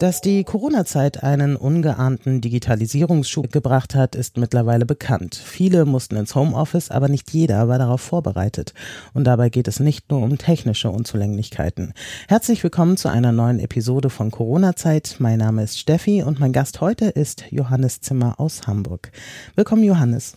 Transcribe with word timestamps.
Dass 0.00 0.20
die 0.20 0.42
Corona-Zeit 0.42 1.22
einen 1.22 1.54
ungeahnten 1.54 2.40
Digitalisierungsschub 2.40 3.52
gebracht 3.52 3.94
hat, 3.94 4.16
ist 4.16 4.36
mittlerweile 4.36 4.86
bekannt. 4.86 5.36
Viele 5.36 5.84
mussten 5.84 6.16
ins 6.16 6.34
Homeoffice, 6.34 6.90
aber 6.90 7.08
nicht 7.08 7.30
jeder 7.30 7.68
war 7.68 7.78
darauf 7.78 8.00
vorbereitet. 8.00 8.74
Und 9.12 9.24
dabei 9.24 9.50
geht 9.50 9.68
es 9.68 9.78
nicht 9.78 10.10
nur 10.10 10.20
um 10.22 10.36
technische 10.36 10.90
Unzulänglichkeiten. 10.90 11.92
Herzlich 12.26 12.62
willkommen 12.64 12.96
zu 12.96 13.08
einer 13.08 13.30
neuen 13.30 13.60
Episode 13.60 14.10
von 14.10 14.32
Corona-Zeit. 14.32 15.16
Mein 15.20 15.38
Name 15.38 15.62
ist 15.62 15.78
Steffi 15.78 16.24
und 16.24 16.40
mein 16.40 16.52
Gast 16.52 16.80
heute 16.80 17.06
ist 17.06 17.44
Johannes 17.50 18.00
Zimmer 18.00 18.40
aus 18.40 18.66
Hamburg. 18.66 19.12
Willkommen, 19.54 19.84
Johannes. 19.84 20.36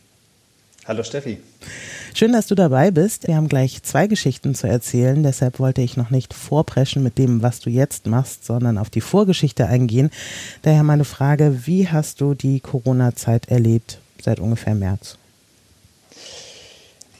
Hallo 0.88 1.04
Steffi. 1.04 1.38
Schön, 2.14 2.32
dass 2.32 2.48
du 2.48 2.56
dabei 2.56 2.92
bist. 2.92 3.28
Wir 3.28 3.36
haben 3.36 3.50
gleich 3.50 3.84
zwei 3.84 4.08
Geschichten 4.08 4.56
zu 4.56 4.68
erzählen, 4.68 5.22
deshalb 5.22 5.60
wollte 5.60 5.82
ich 5.82 5.98
noch 5.98 6.12
nicht 6.12 6.34
vorpreschen 6.34 7.04
mit 7.04 7.18
dem, 7.18 7.44
was 7.44 7.60
du 7.60 7.70
jetzt 7.70 8.08
machst, 8.08 8.46
sondern 8.46 8.78
auf 8.78 8.90
die 8.90 9.02
Vorgeschichte 9.02 9.68
eingehen. 9.68 10.12
Daher 10.62 10.84
meine 10.84 11.04
Frage, 11.04 11.66
wie 11.66 11.90
hast 11.90 12.22
du 12.22 12.36
die 12.36 12.62
Corona-Zeit 12.62 13.50
erlebt 13.50 14.00
seit 14.24 14.40
ungefähr 14.40 14.76
März? 14.76 15.18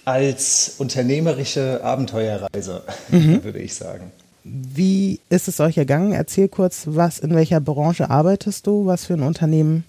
Als 0.06 0.76
unternehmerische 0.78 1.84
Abenteuerreise, 1.84 2.84
mhm. 3.10 3.44
würde 3.44 3.60
ich 3.60 3.76
sagen. 3.76 4.14
Wie 4.46 5.20
ist 5.28 5.50
es 5.50 5.60
euch 5.60 5.78
ergangen? 5.78 6.14
Erzähl 6.14 6.48
kurz, 6.48 6.84
was 6.86 7.20
in 7.20 7.36
welcher 7.36 7.60
Branche 7.60 8.10
arbeitest 8.10 8.66
du? 8.66 8.86
Was 8.86 9.04
für 9.04 9.16
ein 9.16 9.24
Unternehmen 9.24 9.84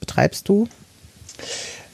betreibst 0.00 0.48
du? 0.48 0.66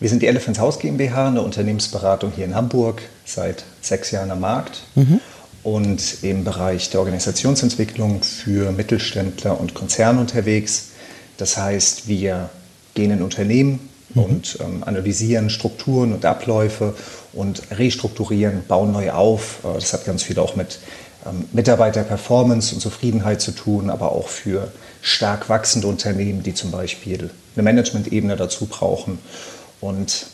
Wir 0.00 0.08
sind 0.08 0.22
die 0.22 0.28
Elephants 0.28 0.60
House 0.60 0.78
GmbH, 0.78 1.26
eine 1.26 1.42
Unternehmensberatung 1.42 2.32
hier 2.34 2.44
in 2.44 2.54
Hamburg, 2.54 3.02
seit 3.24 3.64
sechs 3.80 4.12
Jahren 4.12 4.30
am 4.30 4.38
Markt 4.38 4.82
mhm. 4.94 5.20
und 5.64 6.22
im 6.22 6.44
Bereich 6.44 6.90
der 6.90 7.00
Organisationsentwicklung 7.00 8.22
für 8.22 8.70
Mittelständler 8.70 9.60
und 9.60 9.74
Konzerne 9.74 10.20
unterwegs. 10.20 10.90
Das 11.36 11.56
heißt, 11.56 12.06
wir 12.06 12.48
gehen 12.94 13.10
in 13.10 13.22
Unternehmen 13.22 13.88
mhm. 14.14 14.22
und 14.22 14.58
ähm, 14.60 14.84
analysieren 14.84 15.50
Strukturen 15.50 16.12
und 16.12 16.24
Abläufe 16.24 16.94
und 17.32 17.62
restrukturieren, 17.72 18.62
bauen 18.68 18.92
neu 18.92 19.10
auf. 19.10 19.64
Äh, 19.64 19.74
das 19.74 19.92
hat 19.92 20.04
ganz 20.04 20.22
viel 20.22 20.38
auch 20.38 20.54
mit 20.54 20.78
ähm, 21.26 21.46
Mitarbeiterperformance 21.52 22.72
und 22.72 22.80
Zufriedenheit 22.80 23.40
zu 23.40 23.50
tun, 23.50 23.90
aber 23.90 24.12
auch 24.12 24.28
für 24.28 24.70
stark 25.02 25.48
wachsende 25.48 25.88
Unternehmen, 25.88 26.44
die 26.44 26.54
zum 26.54 26.70
Beispiel 26.70 27.30
eine 27.56 27.64
Management-Ebene 27.64 28.36
dazu 28.36 28.66
brauchen. 28.66 29.18
Und 29.80 30.26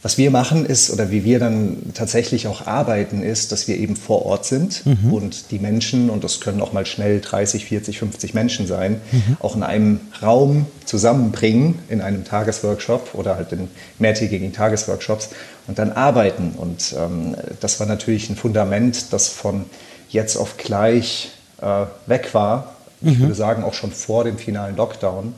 was 0.00 0.16
wir 0.16 0.30
machen 0.30 0.64
ist, 0.64 0.90
oder 0.90 1.10
wie 1.10 1.24
wir 1.24 1.40
dann 1.40 1.92
tatsächlich 1.92 2.46
auch 2.46 2.66
arbeiten, 2.66 3.22
ist, 3.22 3.50
dass 3.50 3.66
wir 3.66 3.76
eben 3.76 3.96
vor 3.96 4.24
Ort 4.26 4.44
sind 4.44 4.86
mhm. 4.86 5.12
und 5.12 5.50
die 5.50 5.58
Menschen, 5.58 6.08
und 6.08 6.22
das 6.22 6.40
können 6.40 6.60
auch 6.60 6.72
mal 6.72 6.86
schnell 6.86 7.20
30, 7.20 7.64
40, 7.64 7.98
50 7.98 8.32
Menschen 8.32 8.68
sein, 8.68 9.00
mhm. 9.10 9.36
auch 9.40 9.56
in 9.56 9.64
einem 9.64 10.00
Raum 10.22 10.66
zusammenbringen, 10.84 11.80
in 11.88 12.00
einem 12.00 12.24
Tagesworkshop 12.24 13.14
oder 13.14 13.34
halt 13.34 13.50
in 13.52 13.68
mehrtägigen 13.98 14.52
Tagesworkshops 14.52 15.30
und 15.66 15.80
dann 15.80 15.90
arbeiten. 15.90 16.54
Und 16.56 16.94
ähm, 16.96 17.34
das 17.58 17.80
war 17.80 17.86
natürlich 17.88 18.30
ein 18.30 18.36
Fundament, 18.36 19.12
das 19.12 19.28
von 19.28 19.64
jetzt 20.10 20.36
auf 20.36 20.56
gleich 20.58 21.30
äh, 21.60 21.86
weg 22.06 22.34
war. 22.34 22.76
Ich 23.00 23.18
mhm. 23.18 23.22
würde 23.22 23.34
sagen, 23.34 23.64
auch 23.64 23.74
schon 23.74 23.90
vor 23.90 24.22
dem 24.22 24.38
finalen 24.38 24.76
Lockdown. 24.76 25.34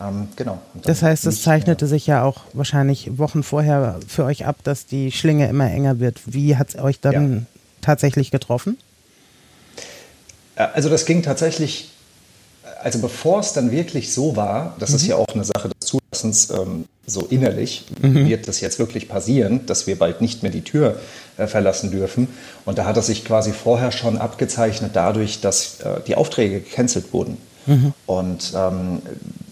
Ähm, 0.00 0.28
genau. 0.36 0.58
Das 0.82 1.02
heißt, 1.02 1.26
es 1.26 1.42
zeichnete 1.42 1.86
sich 1.86 2.06
ja 2.06 2.22
auch 2.22 2.42
wahrscheinlich 2.52 3.18
Wochen 3.18 3.42
vorher 3.42 3.98
für 4.06 4.24
euch 4.24 4.46
ab, 4.46 4.56
dass 4.62 4.86
die 4.86 5.10
Schlinge 5.10 5.48
immer 5.48 5.70
enger 5.70 6.00
wird. 6.00 6.20
Wie 6.26 6.56
hat 6.56 6.70
es 6.70 6.78
euch 6.78 7.00
dann 7.00 7.32
ja. 7.32 7.42
tatsächlich 7.80 8.30
getroffen? 8.30 8.76
Äh, 10.56 10.66
also 10.74 10.88
das 10.88 11.06
ging 11.06 11.22
tatsächlich, 11.22 11.92
also 12.82 12.98
bevor 12.98 13.40
es 13.40 13.52
dann 13.52 13.70
wirklich 13.70 14.12
so 14.12 14.36
war, 14.36 14.76
das 14.78 14.90
mhm. 14.90 14.96
ist 14.96 15.06
ja 15.06 15.16
auch 15.16 15.28
eine 15.28 15.44
Sache 15.44 15.70
des 15.70 15.88
Zulassens, 15.88 16.50
ähm, 16.50 16.84
so 17.06 17.22
innerlich, 17.26 17.84
mhm. 18.02 18.28
wird 18.28 18.48
das 18.48 18.60
jetzt 18.60 18.78
wirklich 18.78 19.08
passieren, 19.08 19.64
dass 19.66 19.86
wir 19.86 19.96
bald 19.96 20.20
nicht 20.20 20.42
mehr 20.42 20.50
die 20.50 20.62
Tür 20.62 20.98
äh, 21.36 21.46
verlassen 21.46 21.90
dürfen. 21.90 22.28
Und 22.64 22.78
da 22.78 22.84
hat 22.84 22.96
es 22.96 23.06
sich 23.06 23.24
quasi 23.24 23.52
vorher 23.52 23.92
schon 23.92 24.18
abgezeichnet 24.18 24.90
dadurch, 24.94 25.40
dass 25.40 25.80
äh, 25.80 26.00
die 26.06 26.16
Aufträge 26.16 26.60
gecancelt 26.60 27.12
wurden. 27.12 27.38
Mhm. 27.66 27.92
Und 28.06 28.52
ähm, 28.56 29.02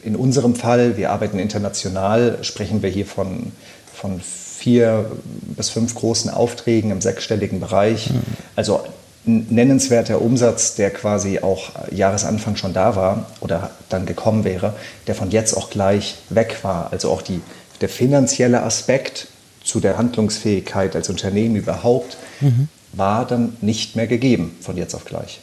in 0.04 0.16
unserem 0.16 0.54
Fall, 0.54 0.96
wir 0.96 1.10
arbeiten 1.10 1.38
international, 1.38 2.38
sprechen 2.42 2.82
wir 2.82 2.90
hier 2.90 3.06
von, 3.06 3.52
von 3.92 4.20
vier 4.20 5.10
bis 5.56 5.70
fünf 5.70 5.94
großen 5.94 6.30
Aufträgen 6.30 6.90
im 6.90 7.00
sechsstelligen 7.00 7.60
Bereich. 7.60 8.10
Mhm. 8.10 8.22
Also 8.56 8.80
ein 9.26 9.46
nennenswerter 9.50 10.20
Umsatz, 10.20 10.74
der 10.74 10.90
quasi 10.90 11.40
auch 11.40 11.70
Jahresanfang 11.90 12.56
schon 12.56 12.74
da 12.74 12.94
war 12.96 13.26
oder 13.40 13.70
dann 13.88 14.04
gekommen 14.04 14.44
wäre, 14.44 14.74
der 15.06 15.14
von 15.14 15.30
jetzt 15.30 15.54
auch 15.54 15.70
gleich 15.70 16.16
weg 16.28 16.58
war. 16.62 16.92
Also 16.92 17.10
auch 17.10 17.22
die, 17.22 17.40
der 17.80 17.88
finanzielle 17.88 18.62
Aspekt 18.62 19.28
zu 19.62 19.80
der 19.80 19.96
Handlungsfähigkeit 19.96 20.94
als 20.94 21.08
Unternehmen 21.08 21.56
überhaupt 21.56 22.18
mhm. 22.40 22.68
war 22.92 23.26
dann 23.26 23.56
nicht 23.62 23.96
mehr 23.96 24.06
gegeben 24.06 24.56
von 24.60 24.76
jetzt 24.76 24.94
auf 24.94 25.06
gleich. 25.06 25.40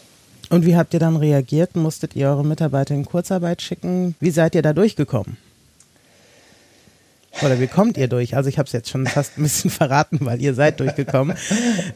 Und 0.51 0.65
wie 0.65 0.75
habt 0.75 0.93
ihr 0.93 0.99
dann 0.99 1.15
reagiert? 1.15 1.77
Musstet 1.77 2.15
ihr 2.15 2.27
eure 2.27 2.43
Mitarbeiter 2.43 2.93
in 2.93 3.05
Kurzarbeit 3.05 3.61
schicken? 3.61 4.15
Wie 4.19 4.31
seid 4.31 4.53
ihr 4.53 4.61
da 4.61 4.73
durchgekommen? 4.73 5.37
Oder 7.41 7.59
wie 7.61 7.67
kommt 7.67 7.97
ihr 7.97 8.09
durch? 8.09 8.35
Also 8.35 8.49
ich 8.49 8.57
habe 8.57 8.67
es 8.67 8.73
jetzt 8.73 8.89
schon 8.89 9.07
fast 9.07 9.37
ein 9.37 9.43
bisschen 9.43 9.71
verraten, 9.71 10.19
weil 10.21 10.41
ihr 10.41 10.53
seid 10.53 10.81
durchgekommen. 10.81 11.37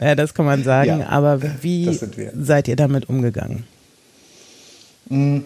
das 0.00 0.32
kann 0.32 0.46
man 0.46 0.64
sagen. 0.64 1.00
Ja, 1.00 1.08
Aber 1.10 1.40
wie 1.60 1.98
seid 2.34 2.66
ihr 2.66 2.76
damit 2.76 3.10
umgegangen? 3.10 3.64
Mm. 5.10 5.40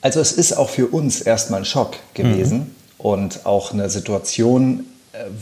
Also 0.00 0.20
es 0.20 0.32
ist 0.32 0.54
auch 0.54 0.70
für 0.70 0.86
uns 0.86 1.20
erstmal 1.20 1.60
ein 1.60 1.64
Schock 1.66 1.96
gewesen 2.14 2.58
mhm. 2.58 2.66
und 2.96 3.46
auch 3.46 3.72
eine 3.72 3.90
Situation, 3.90 4.86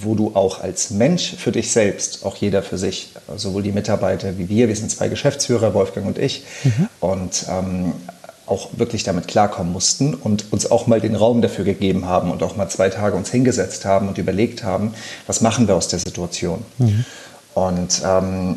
wo 0.00 0.14
du 0.14 0.34
auch 0.34 0.60
als 0.60 0.90
Mensch 0.90 1.34
für 1.36 1.52
dich 1.52 1.70
selbst, 1.72 2.24
auch 2.24 2.36
jeder 2.36 2.62
für 2.62 2.78
sich, 2.78 3.10
sowohl 3.36 3.62
die 3.62 3.72
Mitarbeiter 3.72 4.38
wie 4.38 4.48
wir, 4.48 4.68
wir 4.68 4.76
sind 4.76 4.90
zwei 4.90 5.08
Geschäftsführer, 5.08 5.74
Wolfgang 5.74 6.06
und 6.06 6.18
ich, 6.18 6.44
mhm. 6.64 6.88
und 7.00 7.46
ähm, 7.48 7.92
auch 8.46 8.70
wirklich 8.76 9.02
damit 9.02 9.26
klarkommen 9.26 9.72
mussten 9.72 10.14
und 10.14 10.52
uns 10.52 10.70
auch 10.70 10.86
mal 10.86 11.00
den 11.00 11.16
Raum 11.16 11.42
dafür 11.42 11.64
gegeben 11.64 12.06
haben 12.06 12.30
und 12.30 12.42
auch 12.42 12.56
mal 12.56 12.68
zwei 12.68 12.90
Tage 12.90 13.16
uns 13.16 13.30
hingesetzt 13.30 13.84
haben 13.84 14.08
und 14.08 14.18
überlegt 14.18 14.62
haben, 14.62 14.94
was 15.26 15.40
machen 15.40 15.66
wir 15.66 15.74
aus 15.74 15.88
der 15.88 15.98
Situation. 15.98 16.64
Mhm. 16.78 17.04
Und 17.54 18.02
ähm, 18.04 18.56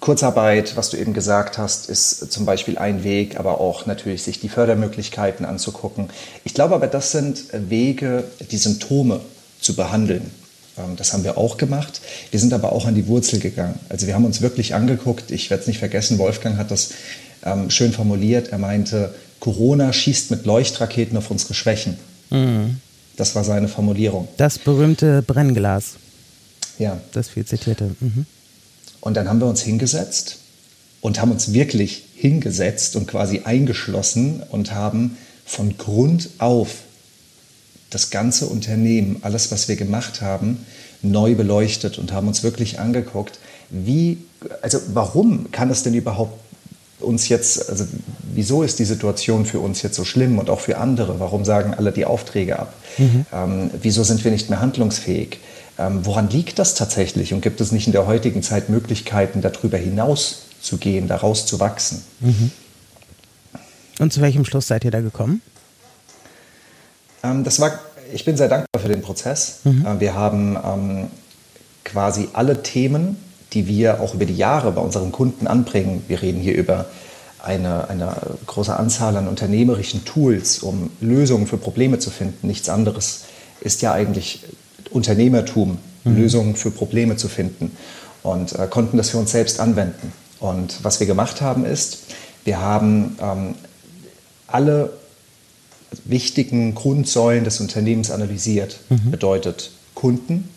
Kurzarbeit, 0.00 0.76
was 0.76 0.90
du 0.90 0.96
eben 0.96 1.14
gesagt 1.14 1.56
hast, 1.58 1.88
ist 1.88 2.32
zum 2.32 2.44
Beispiel 2.44 2.78
ein 2.78 3.04
Weg, 3.04 3.38
aber 3.38 3.60
auch 3.60 3.86
natürlich 3.86 4.22
sich 4.22 4.40
die 4.40 4.48
Fördermöglichkeiten 4.48 5.46
anzugucken. 5.46 6.08
Ich 6.44 6.54
glaube 6.54 6.74
aber, 6.74 6.88
das 6.88 7.12
sind 7.12 7.44
Wege, 7.52 8.24
die 8.50 8.56
Symptome 8.56 9.20
zu 9.60 9.76
behandeln. 9.76 10.30
Ähm, 10.76 10.96
das 10.96 11.12
haben 11.12 11.24
wir 11.24 11.38
auch 11.38 11.56
gemacht. 11.56 12.00
Wir 12.30 12.40
sind 12.40 12.52
aber 12.52 12.72
auch 12.72 12.86
an 12.86 12.94
die 12.94 13.06
Wurzel 13.06 13.38
gegangen. 13.38 13.78
Also 13.88 14.06
wir 14.06 14.14
haben 14.14 14.24
uns 14.24 14.40
wirklich 14.40 14.74
angeguckt. 14.74 15.30
Ich 15.30 15.50
werde 15.50 15.62
es 15.62 15.66
nicht 15.68 15.78
vergessen, 15.78 16.18
Wolfgang 16.18 16.56
hat 16.56 16.70
das 16.70 16.90
ähm, 17.44 17.70
schön 17.70 17.92
formuliert. 17.92 18.48
Er 18.48 18.58
meinte, 18.58 19.14
Corona 19.40 19.92
schießt 19.92 20.30
mit 20.32 20.44
Leuchtraketen 20.44 21.16
auf 21.16 21.30
unsere 21.30 21.54
Schwächen. 21.54 21.98
Mhm. 22.30 22.80
Das 23.16 23.34
war 23.34 23.44
seine 23.44 23.68
Formulierung. 23.68 24.28
Das 24.36 24.58
berühmte 24.58 25.22
Brennglas. 25.22 25.94
Ja. 26.78 27.00
Das 27.12 27.28
viel 27.28 27.44
zitierte. 27.44 27.90
Mhm. 28.00 28.26
Und 29.00 29.16
dann 29.16 29.28
haben 29.28 29.40
wir 29.40 29.46
uns 29.46 29.62
hingesetzt 29.62 30.38
und 31.00 31.20
haben 31.20 31.30
uns 31.30 31.52
wirklich 31.52 32.04
hingesetzt 32.14 32.96
und 32.96 33.06
quasi 33.06 33.42
eingeschlossen 33.44 34.42
und 34.50 34.74
haben 34.74 35.16
von 35.46 35.78
Grund 35.78 36.30
auf 36.38 36.82
das 37.90 38.10
ganze 38.10 38.46
Unternehmen, 38.46 39.18
alles, 39.22 39.50
was 39.50 39.68
wir 39.68 39.76
gemacht 39.76 40.20
haben, 40.20 40.66
neu 41.00 41.34
beleuchtet 41.34 41.98
und 41.98 42.12
haben 42.12 42.28
uns 42.28 42.42
wirklich 42.42 42.80
angeguckt, 42.80 43.38
wie, 43.70 44.18
also 44.62 44.78
warum 44.92 45.50
kann 45.52 45.70
es 45.70 45.82
denn 45.82 45.94
überhaupt 45.94 46.38
uns 47.00 47.28
jetzt, 47.28 47.70
also 47.70 47.86
wieso 48.34 48.62
ist 48.62 48.78
die 48.80 48.84
Situation 48.84 49.46
für 49.46 49.60
uns 49.60 49.82
jetzt 49.82 49.94
so 49.94 50.04
schlimm 50.04 50.38
und 50.38 50.50
auch 50.50 50.60
für 50.60 50.78
andere? 50.78 51.20
Warum 51.20 51.44
sagen 51.44 51.74
alle 51.74 51.92
die 51.92 52.04
Aufträge 52.04 52.58
ab? 52.58 52.74
Mhm. 52.98 53.26
Ähm, 53.32 53.70
wieso 53.80 54.02
sind 54.02 54.24
wir 54.24 54.32
nicht 54.32 54.50
mehr 54.50 54.60
handlungsfähig? 54.60 55.38
Ähm, 55.78 56.04
woran 56.04 56.28
liegt 56.28 56.58
das 56.58 56.74
tatsächlich? 56.74 57.32
Und 57.32 57.40
gibt 57.40 57.60
es 57.60 57.70
nicht 57.70 57.86
in 57.86 57.92
der 57.92 58.06
heutigen 58.06 58.42
Zeit 58.42 58.68
Möglichkeiten, 58.68 59.42
darüber 59.42 59.78
hinaus 59.78 60.42
zu 60.60 60.76
gehen, 60.76 61.06
daraus 61.06 61.46
zu 61.46 61.60
wachsen? 61.60 62.02
Mhm. 62.20 62.50
Und 64.00 64.12
zu 64.12 64.20
welchem 64.20 64.44
Schluss 64.44 64.66
seid 64.66 64.84
ihr 64.84 64.90
da 64.90 65.00
gekommen? 65.00 65.40
Ähm, 67.22 67.44
das 67.44 67.60
war, 67.60 67.78
ich 68.12 68.24
bin 68.24 68.36
sehr 68.36 68.48
dankbar 68.48 68.80
für 68.80 68.88
den 68.88 69.02
Prozess. 69.02 69.60
Mhm. 69.64 69.86
Äh, 69.86 70.00
wir 70.00 70.14
haben 70.14 70.56
ähm, 70.64 71.06
quasi 71.84 72.28
alle 72.32 72.62
Themen, 72.62 73.16
die 73.52 73.66
wir 73.66 74.00
auch 74.00 74.14
über 74.14 74.26
die 74.26 74.36
Jahre 74.36 74.72
bei 74.72 74.80
unseren 74.80 75.12
Kunden 75.12 75.46
anbringen. 75.46 76.04
Wir 76.08 76.22
reden 76.22 76.40
hier 76.40 76.56
über 76.56 76.86
eine, 77.42 77.88
eine 77.88 78.16
große 78.46 78.76
Anzahl 78.76 79.16
an 79.16 79.28
unternehmerischen 79.28 80.04
Tools, 80.04 80.58
um 80.58 80.90
Lösungen 81.00 81.46
für 81.46 81.56
Probleme 81.56 81.98
zu 81.98 82.10
finden. 82.10 82.46
Nichts 82.48 82.68
anderes 82.68 83.22
ist 83.60 83.80
ja 83.80 83.92
eigentlich 83.92 84.42
Unternehmertum, 84.90 85.78
mhm. 86.04 86.16
Lösungen 86.16 86.56
für 86.56 86.70
Probleme 86.70 87.16
zu 87.16 87.28
finden. 87.28 87.76
Und 88.22 88.52
äh, 88.58 88.66
konnten 88.68 88.96
das 88.96 89.10
für 89.10 89.18
uns 89.18 89.30
selbst 89.30 89.60
anwenden. 89.60 90.12
Und 90.40 90.82
was 90.82 91.00
wir 91.00 91.06
gemacht 91.06 91.40
haben 91.40 91.64
ist, 91.64 91.98
wir 92.44 92.60
haben 92.60 93.16
ähm, 93.20 93.54
alle 94.46 94.92
wichtigen 96.04 96.74
Grundsäulen 96.74 97.44
des 97.44 97.60
Unternehmens 97.60 98.10
analysiert. 98.10 98.80
Mhm. 98.88 99.10
Bedeutet 99.10 99.70
Kunden, 99.94 100.48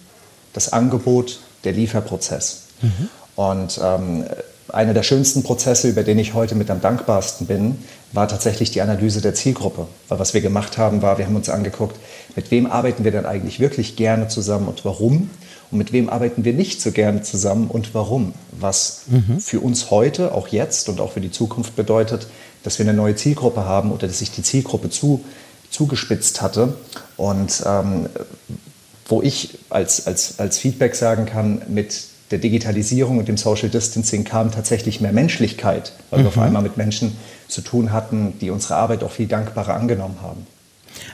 das 0.54 0.74
Angebot, 0.74 1.39
der 1.63 1.74
Lieferprozess. 1.74 2.63
Mhm. 2.81 3.10
Und 3.36 3.80
ähm, 3.84 4.25
einer 4.74 4.94
der 4.94 5.04
schönsten 5.04 5.44
Prozesse, 5.44 5.90
über 5.90 6.04
den 6.04 6.20
ich 6.20 6.34
heute 6.34 6.56
mit 6.56 6.70
am 6.70 6.82
dankbarsten 6.82 7.48
bin, 7.48 7.78
war 8.14 8.28
tatsächlich 8.28 8.72
die 8.72 8.82
Analyse 8.82 9.22
der 9.22 9.34
Zielgruppe. 9.34 9.88
Weil 10.08 10.20
was 10.20 10.34
wir 10.34 10.42
gemacht 10.42 10.78
haben, 10.78 11.02
war, 11.02 11.18
wir 11.18 11.26
haben 11.26 11.36
uns 11.36 11.50
angeguckt, 11.50 11.98
mit 12.36 12.52
wem 12.52 12.66
arbeiten 12.66 13.04
wir 13.04 13.12
denn 13.12 13.26
eigentlich 13.26 13.60
wirklich 13.60 13.96
gerne 13.96 14.28
zusammen 14.28 14.68
und 14.68 14.84
warum? 14.86 15.30
Und 15.72 15.78
mit 15.78 15.94
wem 15.94 16.10
arbeiten 16.10 16.44
wir 16.44 16.54
nicht 16.54 16.82
so 16.82 16.92
gerne 16.92 17.22
zusammen 17.22 17.68
und 17.68 17.94
warum? 17.94 18.34
Was 18.52 19.04
mhm. 19.08 19.40
für 19.40 19.62
uns 19.62 19.90
heute, 19.90 20.34
auch 20.34 20.50
jetzt 20.50 20.90
und 20.90 21.00
auch 21.00 21.14
für 21.14 21.22
die 21.22 21.32
Zukunft 21.32 21.76
bedeutet, 21.76 22.28
dass 22.64 22.78
wir 22.78 22.86
eine 22.86 22.94
neue 22.94 23.16
Zielgruppe 23.16 23.66
haben 23.66 23.92
oder 23.92 24.08
dass 24.08 24.20
sich 24.20 24.32
die 24.32 24.44
Zielgruppe 24.44 24.90
zu, 24.90 25.24
zugespitzt 25.70 26.42
hatte. 26.42 26.74
Und 27.18 27.64
ähm, 27.66 28.08
wo 29.08 29.22
ich 29.22 29.58
als, 29.70 30.08
als, 30.08 30.40
als 30.40 30.58
Feedback 30.58 30.96
sagen 30.96 31.26
kann, 31.26 31.62
mit 31.68 32.11
der 32.31 32.39
Digitalisierung 32.39 33.18
und 33.18 33.28
dem 33.28 33.38
Social 33.38 33.69
Distancing 33.69 34.24
kam 34.24 34.51
tatsächlich 34.51 35.01
mehr 35.01 35.13
Menschlichkeit, 35.13 35.94
weil 36.10 36.19
mhm. 36.19 36.24
wir 36.24 36.28
auf 36.30 36.36
mhm. 36.38 36.44
einmal 36.44 36.62
mit 36.63 36.78
Menschen 36.78 37.16
zu 37.48 37.62
tun 37.62 37.92
hatten, 37.92 38.33
die 38.39 38.50
unsere 38.50 38.75
Arbeit 38.75 39.04
auch 39.04 39.12
viel 39.12 39.28
dankbarer 39.28 39.74
angenommen 39.74 40.18
haben. 40.22 40.48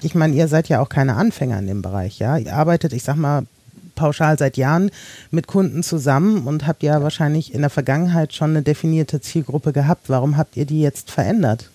Ich 0.01 0.15
meine, 0.15 0.35
ihr 0.35 0.47
seid 0.47 0.69
ja 0.69 0.79
auch 0.79 0.89
keine 0.89 1.15
Anfänger 1.15 1.59
in 1.59 1.67
dem 1.67 1.81
Bereich, 1.81 2.19
ja? 2.19 2.37
Ihr 2.37 2.55
arbeitet, 2.55 2.93
ich 2.93 3.03
sag 3.03 3.15
mal, 3.15 3.43
pauschal 3.95 4.37
seit 4.37 4.55
Jahren 4.57 4.91
mit 5.31 5.47
Kunden 5.47 5.83
zusammen 5.83 6.47
und 6.47 6.67
habt 6.67 6.83
ja 6.83 7.01
wahrscheinlich 7.01 7.53
in 7.53 7.61
der 7.61 7.69
Vergangenheit 7.69 8.33
schon 8.33 8.51
eine 8.51 8.61
definierte 8.61 9.19
Zielgruppe 9.19 9.73
gehabt. 9.73 10.09
Warum 10.09 10.37
habt 10.37 10.55
ihr 10.55 10.65
die 10.65 10.81
jetzt 10.81 11.11
verändert? 11.11 11.69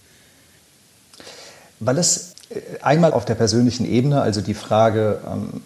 Weil 1.80 1.98
es 1.98 2.34
äh, 2.50 2.60
einmal 2.80 3.12
auf 3.12 3.24
der 3.24 3.34
persönlichen 3.34 3.84
Ebene, 3.84 4.22
also 4.22 4.40
die 4.40 4.54
Frage, 4.54 5.20
ähm, 5.30 5.62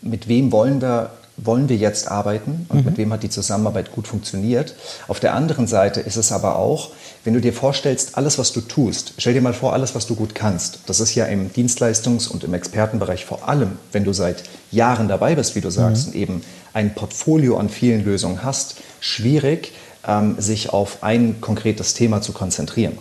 mit 0.00 0.28
wem 0.28 0.50
wollen 0.50 0.80
wir 0.80 1.10
wollen 1.38 1.68
wir 1.68 1.76
jetzt 1.76 2.10
arbeiten 2.10 2.66
und 2.68 2.80
mhm. 2.80 2.84
mit 2.84 2.98
wem 2.98 3.12
hat 3.12 3.22
die 3.22 3.30
Zusammenarbeit 3.30 3.92
gut 3.92 4.08
funktioniert. 4.08 4.74
Auf 5.06 5.20
der 5.20 5.34
anderen 5.34 5.66
Seite 5.66 6.00
ist 6.00 6.16
es 6.16 6.32
aber 6.32 6.56
auch, 6.56 6.90
wenn 7.24 7.34
du 7.34 7.40
dir 7.40 7.52
vorstellst, 7.52 8.16
alles, 8.16 8.38
was 8.38 8.52
du 8.52 8.60
tust, 8.60 9.14
stell 9.18 9.34
dir 9.34 9.40
mal 9.40 9.54
vor, 9.54 9.72
alles, 9.72 9.94
was 9.94 10.06
du 10.06 10.14
gut 10.14 10.34
kannst. 10.34 10.80
Das 10.86 11.00
ist 11.00 11.14
ja 11.14 11.26
im 11.26 11.50
Dienstleistungs- 11.50 12.28
und 12.28 12.44
im 12.44 12.54
Expertenbereich 12.54 13.24
vor 13.24 13.48
allem, 13.48 13.78
wenn 13.92 14.04
du 14.04 14.12
seit 14.12 14.44
Jahren 14.70 15.08
dabei 15.08 15.34
bist, 15.34 15.54
wie 15.54 15.60
du 15.60 15.70
sagst, 15.70 16.08
mhm. 16.08 16.12
und 16.12 16.18
eben 16.18 16.42
ein 16.72 16.94
Portfolio 16.94 17.56
an 17.56 17.68
vielen 17.68 18.04
Lösungen 18.04 18.42
hast, 18.42 18.76
schwierig, 19.00 19.72
ähm, 20.06 20.36
sich 20.38 20.70
auf 20.70 21.02
ein 21.02 21.40
konkretes 21.40 21.94
Thema 21.94 22.20
zu 22.20 22.32
konzentrieren. 22.32 22.98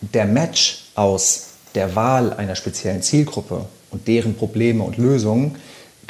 Der 0.00 0.24
Match 0.24 0.86
aus 0.94 1.46
der 1.74 1.94
Wahl 1.94 2.32
einer 2.32 2.56
speziellen 2.56 3.02
Zielgruppe 3.02 3.66
und 3.90 4.08
deren 4.08 4.34
Probleme 4.34 4.82
und 4.82 4.96
Lösungen 4.96 5.56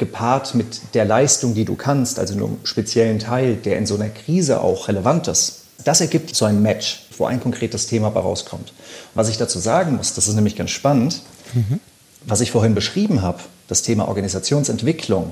gepaart 0.01 0.55
mit 0.55 0.81
der 0.95 1.05
Leistung, 1.05 1.53
die 1.53 1.63
du 1.63 1.75
kannst, 1.75 2.19
also 2.19 2.33
einem 2.33 2.57
speziellen 2.63 3.19
Teil, 3.19 3.55
der 3.55 3.77
in 3.77 3.85
so 3.85 3.95
einer 3.95 4.09
Krise 4.09 4.59
auch 4.59 4.87
relevant 4.87 5.27
ist, 5.27 5.61
das 5.85 6.01
ergibt 6.01 6.35
so 6.35 6.45
ein 6.45 6.61
Match, 6.61 7.05
wo 7.17 7.25
ein 7.25 7.39
konkretes 7.39 7.85
Thema 7.85 8.09
bei 8.09 8.19
rauskommt. 8.19 8.73
Was 9.13 9.29
ich 9.29 9.37
dazu 9.37 9.59
sagen 9.59 9.95
muss, 9.95 10.13
das 10.15 10.27
ist 10.27 10.33
nämlich 10.33 10.55
ganz 10.55 10.71
spannend, 10.71 11.21
mhm. 11.53 11.79
was 12.25 12.41
ich 12.41 12.51
vorhin 12.51 12.73
beschrieben 12.73 13.21
habe, 13.21 13.39
das 13.67 13.83
Thema 13.83 14.07
Organisationsentwicklung, 14.07 15.31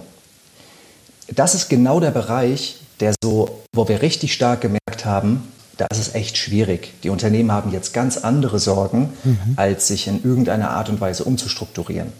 das 1.36 1.56
ist 1.56 1.68
genau 1.68 2.00
der 2.00 2.12
Bereich, 2.12 2.78
der 3.00 3.16
so, 3.24 3.64
wo 3.74 3.88
wir 3.88 4.04
richtig 4.04 4.34
stark 4.34 4.62
gemerkt 4.62 5.04
haben, 5.04 5.52
da 5.78 5.88
ist 5.92 6.00
es 6.00 6.14
echt 6.14 6.38
schwierig. 6.38 6.94
Die 7.04 7.10
Unternehmen 7.10 7.52
haben 7.52 7.72
jetzt 7.72 7.94
ganz 7.94 8.18
andere 8.18 8.60
Sorgen, 8.60 9.14
mhm. 9.24 9.54
als 9.56 9.88
sich 9.88 10.08
in 10.08 10.24
irgendeiner 10.24 10.72
Art 10.72 10.90
und 10.90 11.02
Weise 11.02 11.24
umzustrukturieren. 11.24 12.12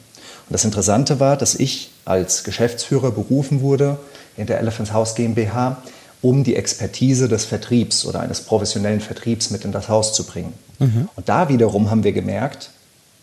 Und 0.50 0.54
das 0.54 0.66
Interessante 0.66 1.20
war, 1.20 1.38
dass 1.38 1.54
ich 1.54 1.92
als 2.06 2.44
Geschäftsführer 2.44 3.12
berufen 3.12 3.62
wurde 3.62 4.00
in 4.36 4.48
der 4.48 4.60
Elephants 4.60 4.92
House 4.94 5.14
GmbH, 5.14 5.78
um 6.24 6.44
die 6.44 6.56
Expertise 6.56 7.28
des 7.28 7.46
Vertriebs 7.46 8.04
oder 8.04 8.22
eines 8.22 8.42
professionellen 8.42 9.00
Vertriebs 9.00 9.52
mit 9.52 9.64
in 9.64 9.72
das 9.72 9.90
Haus 9.90 10.14
zu 10.14 10.26
bringen. 10.26 10.54
Mhm. 10.80 11.08
Und 11.16 11.30
da 11.30 11.50
wiederum 11.50 11.92
haben 11.92 12.04
wir 12.04 12.14
gemerkt, 12.14 12.72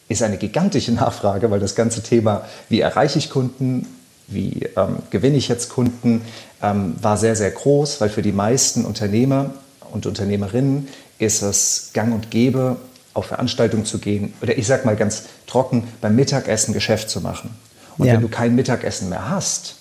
ist 0.08 0.22
eine 0.22 0.36
gigantische 0.36 0.92
Nachfrage, 0.92 1.50
weil 1.50 1.58
das 1.58 1.74
ganze 1.74 2.00
Thema, 2.00 2.44
wie 2.68 2.80
erreiche 2.80 3.18
ich 3.18 3.28
Kunden, 3.28 3.86
wie 4.28 4.68
ähm, 4.76 4.98
gewinne 5.10 5.36
ich 5.36 5.48
jetzt 5.48 5.68
Kunden, 5.68 6.22
ähm, 6.62 6.94
war 7.02 7.16
sehr, 7.16 7.34
sehr 7.34 7.50
groß, 7.50 8.00
weil 8.00 8.08
für 8.08 8.22
die 8.22 8.32
meisten 8.32 8.84
Unternehmer 8.84 9.50
und 9.92 10.06
Unternehmerinnen 10.06 10.86
ist 11.18 11.42
es 11.42 11.90
gang 11.92 12.14
und 12.14 12.30
gäbe, 12.30 12.76
auf 13.16 13.26
Veranstaltungen 13.26 13.84
zu 13.84 13.98
gehen 13.98 14.34
oder 14.42 14.56
ich 14.56 14.66
sag 14.66 14.84
mal 14.84 14.96
ganz 14.96 15.24
trocken, 15.46 15.88
beim 16.00 16.14
Mittagessen 16.14 16.74
Geschäft 16.74 17.10
zu 17.10 17.20
machen. 17.20 17.50
Und 17.98 18.06
ja. 18.06 18.14
wenn 18.14 18.20
du 18.20 18.28
kein 18.28 18.54
Mittagessen 18.54 19.08
mehr 19.08 19.28
hast, 19.30 19.76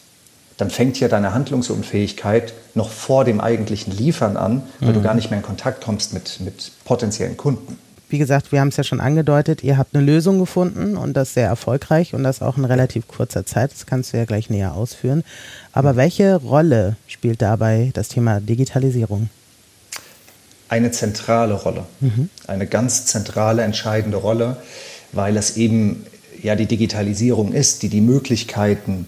dann 0.57 0.69
fängt 0.69 0.99
ja 0.99 1.07
deine 1.07 1.33
Handlungsunfähigkeit 1.33 2.53
noch 2.75 2.89
vor 2.89 3.25
dem 3.25 3.41
eigentlichen 3.41 3.95
Liefern 3.95 4.37
an, 4.37 4.63
weil 4.79 4.89
mhm. 4.89 4.93
du 4.93 5.01
gar 5.01 5.13
nicht 5.13 5.29
mehr 5.29 5.39
in 5.39 5.45
Kontakt 5.45 5.83
kommst 5.83 6.13
mit, 6.13 6.39
mit 6.39 6.71
potenziellen 6.85 7.35
Kunden. 7.35 7.77
Wie 8.07 8.19
gesagt, 8.19 8.51
wir 8.51 8.61
haben 8.61 8.69
es 8.69 8.77
ja 8.77 8.83
schon 8.83 9.01
angedeutet, 9.01 9.63
ihr 9.63 9.77
habt 9.77 9.95
eine 9.95 10.05
Lösung 10.05 10.39
gefunden 10.39 10.95
und 10.95 11.13
das 11.17 11.33
sehr 11.33 11.47
erfolgreich 11.47 12.13
und 12.13 12.23
das 12.23 12.41
auch 12.41 12.57
in 12.57 12.63
relativ 12.63 13.07
kurzer 13.07 13.45
Zeit. 13.45 13.73
Das 13.73 13.85
kannst 13.85 14.13
du 14.13 14.17
ja 14.17 14.25
gleich 14.25 14.49
näher 14.49 14.75
ausführen. 14.75 15.23
Aber 15.73 15.93
mhm. 15.93 15.97
welche 15.97 16.35
Rolle 16.35 16.95
spielt 17.07 17.41
dabei 17.41 17.89
das 17.93 18.07
Thema 18.07 18.39
Digitalisierung? 18.39 19.29
Eine 20.69 20.91
zentrale 20.91 21.53
Rolle, 21.53 21.85
mhm. 21.99 22.29
eine 22.47 22.67
ganz 22.67 23.05
zentrale, 23.05 23.63
entscheidende 23.63 24.17
Rolle, 24.17 24.57
weil 25.11 25.37
es 25.37 25.57
eben 25.57 26.05
ja 26.41 26.55
die 26.55 26.65
Digitalisierung 26.65 27.53
ist, 27.53 27.83
die 27.83 27.89
die 27.89 28.01
Möglichkeiten 28.01 29.07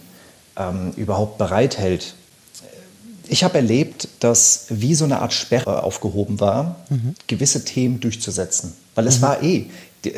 ähm, 0.57 0.91
überhaupt 0.95 1.37
bereithält. 1.37 2.15
Ich 3.29 3.43
habe 3.43 3.57
erlebt, 3.57 4.07
dass 4.19 4.67
wie 4.69 4.95
so 4.95 5.05
eine 5.05 5.19
Art 5.19 5.33
Sperre 5.33 5.83
aufgehoben 5.83 6.39
war, 6.39 6.77
mhm. 6.89 7.15
gewisse 7.27 7.65
Themen 7.65 7.99
durchzusetzen, 7.99 8.73
weil 8.95 9.07
es 9.07 9.17
mhm. 9.17 9.21
war 9.23 9.43
eh. 9.43 9.65
Die, 10.05 10.13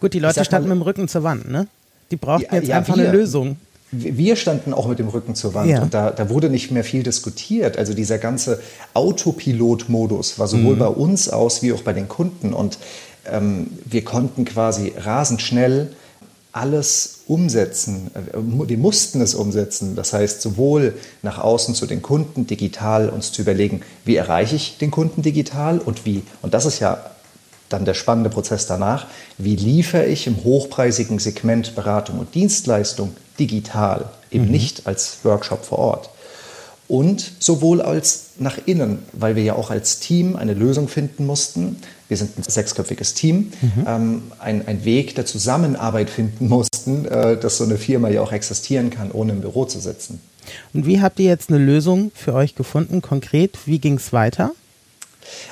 Gut, 0.00 0.12
die 0.12 0.18
Leute 0.18 0.44
standen 0.44 0.68
mal, 0.68 0.74
mit 0.74 0.82
dem 0.82 0.86
Rücken 0.86 1.08
zur 1.08 1.22
Wand, 1.22 1.48
ne? 1.48 1.68
Die 2.10 2.16
brauchten 2.16 2.54
jetzt 2.54 2.68
ja, 2.68 2.78
einfach 2.78 2.96
wir, 2.96 3.08
eine 3.08 3.16
Lösung 3.16 3.56
wir 3.92 4.36
standen 4.36 4.74
auch 4.74 4.88
mit 4.88 4.98
dem 4.98 5.08
Rücken 5.08 5.34
zur 5.34 5.54
Wand 5.54 5.70
ja. 5.70 5.80
und 5.80 5.94
da, 5.94 6.10
da, 6.10 6.28
wurde 6.28 6.50
nicht 6.50 6.70
mehr 6.70 6.84
viel 6.84 7.02
diskutiert. 7.02 7.78
Also 7.78 7.94
dieser 7.94 8.18
ganze 8.18 8.60
Autopilot-Modus 8.94 10.38
war 10.38 10.48
sowohl 10.48 10.74
mhm. 10.74 10.80
bei 10.80 10.88
uns 10.88 11.28
aus 11.28 11.62
wie 11.62 11.72
auch 11.72 11.82
bei 11.82 11.92
den 11.92 12.08
Kunden 12.08 12.52
und 12.52 12.78
ähm, 13.30 13.68
wir 13.84 14.04
konnten 14.04 14.44
quasi 14.44 14.92
rasend 14.96 15.40
schnell 15.40 15.92
alles 16.52 17.20
umsetzen. 17.26 18.10
Äh, 18.14 18.68
wir 18.68 18.78
mussten 18.78 19.20
es 19.20 19.34
umsetzen. 19.34 19.94
Das 19.94 20.12
heißt, 20.12 20.40
sowohl 20.40 20.94
nach 21.22 21.38
außen 21.38 21.74
zu 21.74 21.86
den 21.86 22.02
Kunden 22.02 22.46
digital 22.46 23.08
uns 23.08 23.30
zu 23.30 23.42
überlegen, 23.42 23.82
wie 24.04 24.16
erreiche 24.16 24.56
ich 24.56 24.78
den 24.78 24.90
Kunden 24.90 25.22
digital 25.22 25.78
und 25.78 26.06
wie, 26.06 26.22
und 26.42 26.54
das 26.54 26.66
ist 26.66 26.80
ja 26.80 27.10
dann 27.68 27.84
der 27.84 27.94
spannende 27.94 28.30
Prozess 28.30 28.66
danach, 28.66 29.06
wie 29.38 29.56
liefere 29.56 30.06
ich 30.06 30.26
im 30.26 30.44
hochpreisigen 30.44 31.18
Segment 31.18 31.74
Beratung 31.74 32.18
und 32.18 32.34
Dienstleistung 32.34 33.16
digital, 33.38 34.10
eben 34.30 34.46
mhm. 34.46 34.52
nicht 34.52 34.86
als 34.86 35.18
Workshop 35.22 35.64
vor 35.64 35.78
Ort. 35.78 36.10
Und 36.88 37.32
sowohl 37.40 37.82
als 37.82 38.26
nach 38.38 38.58
innen, 38.64 39.00
weil 39.12 39.34
wir 39.34 39.42
ja 39.42 39.54
auch 39.54 39.70
als 39.70 39.98
Team 39.98 40.36
eine 40.36 40.54
Lösung 40.54 40.86
finden 40.86 41.26
mussten. 41.26 41.78
Wir 42.06 42.16
sind 42.16 42.38
ein 42.38 42.44
sechsköpfiges 42.44 43.14
Team, 43.14 43.50
mhm. 43.60 43.84
ähm, 43.86 44.22
ein, 44.38 44.68
ein 44.68 44.84
Weg 44.84 45.16
der 45.16 45.26
Zusammenarbeit 45.26 46.10
finden 46.10 46.46
mussten, 46.48 47.06
äh, 47.06 47.36
dass 47.36 47.56
so 47.56 47.64
eine 47.64 47.76
Firma 47.76 48.08
ja 48.08 48.20
auch 48.20 48.30
existieren 48.30 48.90
kann, 48.90 49.10
ohne 49.10 49.32
im 49.32 49.40
Büro 49.40 49.64
zu 49.64 49.80
sitzen. 49.80 50.20
Und 50.72 50.86
wie 50.86 51.00
habt 51.00 51.18
ihr 51.18 51.26
jetzt 51.26 51.50
eine 51.50 51.58
Lösung 51.58 52.12
für 52.14 52.34
euch 52.34 52.54
gefunden, 52.54 53.02
konkret? 53.02 53.58
Wie 53.64 53.80
ging 53.80 53.94
es 53.94 54.12
weiter? 54.12 54.52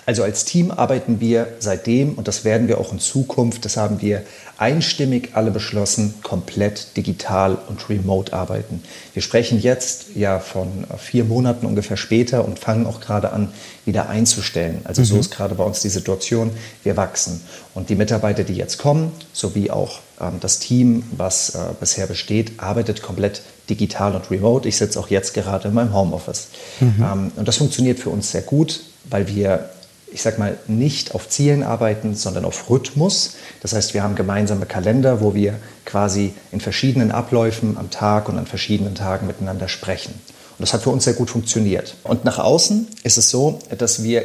Also 0.07 0.23
als 0.23 0.45
Team 0.45 0.71
arbeiten 0.71 1.21
wir 1.21 1.49
seitdem, 1.59 2.15
und 2.15 2.29
das 2.29 2.45
werden 2.45 2.69
wir 2.69 2.79
auch 2.79 2.93
in 2.93 2.99
Zukunft, 2.99 3.65
das 3.65 3.77
haben 3.77 4.01
wir 4.03 4.23
einstimmig 4.59 5.31
alle 5.35 5.51
beschlossen, 5.51 6.15
komplett 6.23 6.97
digital 6.97 7.59
und 7.69 7.89
remote 7.89 8.33
arbeiten. 8.33 8.83
Wir 9.13 9.23
sprechen 9.23 9.61
jetzt 9.61 10.15
ja 10.15 10.39
von 10.39 10.85
vier 10.97 11.25
Monaten 11.25 11.67
ungefähr 11.67 11.97
später 11.97 12.45
und 12.45 12.59
fangen 12.59 12.87
auch 12.87 13.01
gerade 13.01 13.33
an, 13.33 13.53
wieder 13.85 14.09
einzustellen. 14.09 14.81
Also 14.85 15.03
mhm. 15.03 15.07
so 15.07 15.19
ist 15.19 15.31
gerade 15.31 15.55
bei 15.57 15.65
uns 15.65 15.81
die 15.81 15.89
Situation, 15.89 16.51
wir 16.83 16.97
wachsen. 16.97 17.41
Und 17.75 17.89
die 17.89 17.97
Mitarbeiter, 17.97 18.45
die 18.45 18.55
jetzt 18.55 18.79
kommen, 18.79 19.13
sowie 19.33 19.71
auch 19.71 20.01
ähm, 20.21 20.35
das 20.41 20.61
Team, 20.61 21.03
was 21.17 21.51
äh, 21.51 21.59
bisher 21.81 22.07
besteht, 22.07 22.53
arbeitet 22.59 23.03
komplett 23.03 23.43
digital 23.69 24.15
und 24.15 24.31
remote. 24.31 24.69
Ich 24.69 24.77
sitze 24.77 25.01
auch 25.01 25.09
jetzt 25.09 25.35
gerade 25.35 25.69
in 25.69 25.75
meinem 25.75 25.93
Homeoffice. 25.93 26.49
Mhm. 26.81 26.95
Ähm, 26.99 27.33
und 27.37 27.49
das 27.49 27.57
funktioniert 27.57 27.99
für 27.99 28.11
uns 28.11 28.31
sehr 28.31 28.43
gut, 28.43 28.81
weil 29.15 29.29
wir 29.29 29.71
ich 30.13 30.23
sag 30.23 30.39
mal, 30.39 30.57
nicht 30.69 31.13
auf 31.17 31.29
Zielen 31.29 31.65
arbeiten, 31.65 32.15
sondern 32.15 32.45
auf 32.45 32.71
Rhythmus. 32.71 33.35
Das 33.63 33.73
heißt, 33.73 33.95
wir 33.95 34.05
haben 34.05 34.15
gemeinsame 34.15 34.65
Kalender, 34.65 35.21
wo 35.21 35.35
wir 35.35 35.57
quasi 35.85 36.35
in 36.53 36.61
verschiedenen 36.61 37.11
Abläufen 37.11 37.77
am 37.77 37.91
Tag 37.91 38.29
und 38.29 38.39
an 38.39 38.47
verschiedenen 38.47 38.95
Tagen 38.95 39.27
miteinander 39.27 39.67
sprechen. 39.67 40.13
Und 40.13 40.61
das 40.61 40.73
hat 40.73 40.83
für 40.83 40.91
uns 40.91 41.03
sehr 41.03 41.15
gut 41.15 41.31
funktioniert. 41.31 41.97
Und 42.05 42.25
nach 42.25 42.39
außen 42.39 42.87
ist 43.03 43.19
es 43.19 43.29
so, 43.31 43.59
dass 43.77 44.05
wir 44.05 44.23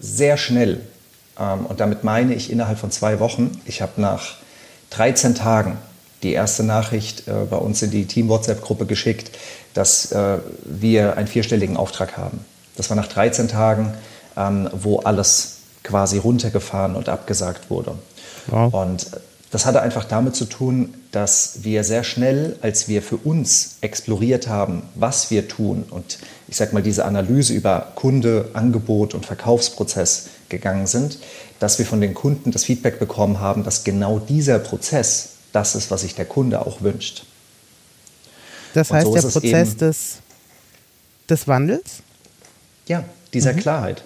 sehr 0.00 0.36
schnell, 0.36 0.80
ähm, 1.38 1.66
und 1.66 1.78
damit 1.78 2.02
meine 2.02 2.34
ich 2.34 2.50
innerhalb 2.50 2.80
von 2.80 2.90
zwei 2.90 3.20
Wochen, 3.20 3.60
ich 3.66 3.82
habe 3.82 4.00
nach 4.00 4.34
13 4.90 5.36
Tagen 5.36 5.78
die 6.24 6.32
erste 6.32 6.64
Nachricht 6.64 7.28
äh, 7.28 7.44
bei 7.48 7.56
uns 7.56 7.82
in 7.82 7.92
die 7.92 8.06
Team-WhatsApp-Gruppe 8.06 8.86
geschickt, 8.86 9.30
dass 9.74 10.10
äh, 10.10 10.38
wir 10.64 11.16
einen 11.16 11.28
vierstelligen 11.28 11.76
Auftrag 11.76 12.16
haben. 12.16 12.44
Das 12.76 12.90
war 12.90 12.96
nach 12.96 13.08
13 13.08 13.46
Tagen, 13.46 13.92
ähm, 14.40 14.70
wo 14.72 15.00
alles 15.00 15.56
quasi 15.82 16.18
runtergefahren 16.18 16.96
und 16.96 17.08
abgesagt 17.08 17.70
wurde. 17.70 17.94
Wow. 18.46 18.72
Und 18.72 19.06
das 19.50 19.66
hatte 19.66 19.82
einfach 19.82 20.04
damit 20.04 20.36
zu 20.36 20.44
tun, 20.44 20.94
dass 21.10 21.58
wir 21.62 21.82
sehr 21.82 22.04
schnell, 22.04 22.56
als 22.62 22.86
wir 22.86 23.02
für 23.02 23.16
uns 23.16 23.76
exploriert 23.80 24.46
haben, 24.46 24.82
was 24.94 25.30
wir 25.30 25.48
tun 25.48 25.84
und 25.90 26.18
ich 26.46 26.56
sage 26.56 26.72
mal 26.72 26.82
diese 26.82 27.04
Analyse 27.04 27.52
über 27.52 27.92
Kunde, 27.94 28.50
Angebot 28.54 29.14
und 29.14 29.26
Verkaufsprozess 29.26 30.28
gegangen 30.48 30.86
sind, 30.86 31.18
dass 31.58 31.78
wir 31.78 31.86
von 31.86 32.00
den 32.00 32.14
Kunden 32.14 32.50
das 32.50 32.64
Feedback 32.64 32.98
bekommen 32.98 33.40
haben, 33.40 33.64
dass 33.64 33.84
genau 33.84 34.18
dieser 34.18 34.58
Prozess 34.58 35.30
das 35.52 35.74
ist, 35.74 35.90
was 35.90 36.02
sich 36.02 36.14
der 36.14 36.24
Kunde 36.24 36.64
auch 36.64 36.80
wünscht. 36.80 37.24
Das 38.74 38.92
heißt, 38.92 39.06
so 39.06 39.14
der 39.14 39.22
Prozess 39.22 39.76
des, 39.76 40.16
des 41.28 41.48
Wandels? 41.48 42.02
Ja, 42.86 43.04
dieser 43.32 43.52
mhm. 43.52 43.58
Klarheit. 43.58 44.04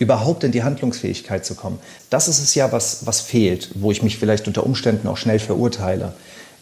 Überhaupt 0.00 0.42
in 0.44 0.50
die 0.50 0.64
Handlungsfähigkeit 0.64 1.44
zu 1.44 1.54
kommen. 1.54 1.78
Das 2.08 2.26
ist 2.26 2.40
es 2.42 2.54
ja, 2.54 2.72
was, 2.72 3.06
was 3.06 3.20
fehlt, 3.20 3.70
wo 3.74 3.92
ich 3.92 4.02
mich 4.02 4.18
vielleicht 4.18 4.48
unter 4.48 4.64
Umständen 4.64 5.06
auch 5.06 5.18
schnell 5.18 5.38
verurteile. 5.38 6.14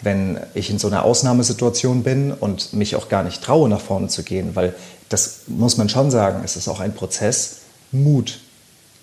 Wenn 0.03 0.39
ich 0.55 0.71
in 0.71 0.79
so 0.79 0.89
einer 0.89 1.05
Ausnahmesituation 1.05 2.03
bin 2.03 2.33
und 2.33 2.73
mich 2.73 2.97
auch 2.97 3.09
gar 3.09 3.23
nicht 3.23 3.43
traue, 3.43 3.69
nach 3.69 3.81
vorne 3.81 4.09
zu 4.09 4.25
gehen, 4.25 4.55
weil 4.55 4.75
das 5.09 5.43
muss 5.47 5.77
man 5.77 5.89
schon 5.89 6.11
sagen, 6.11 6.43
es 6.45 6.57
ist 6.57 6.69
auch 6.69 6.81
ein 6.81 6.95
Prozess, 6.95 7.61
Mut 7.93 8.41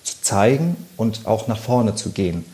zu 0.03 0.15
zeigen 0.21 0.75
und 0.97 1.21
auch 1.25 1.47
nach 1.47 1.59
vorne 1.59 1.95
zu 1.95 2.11
gehen. 2.11 2.45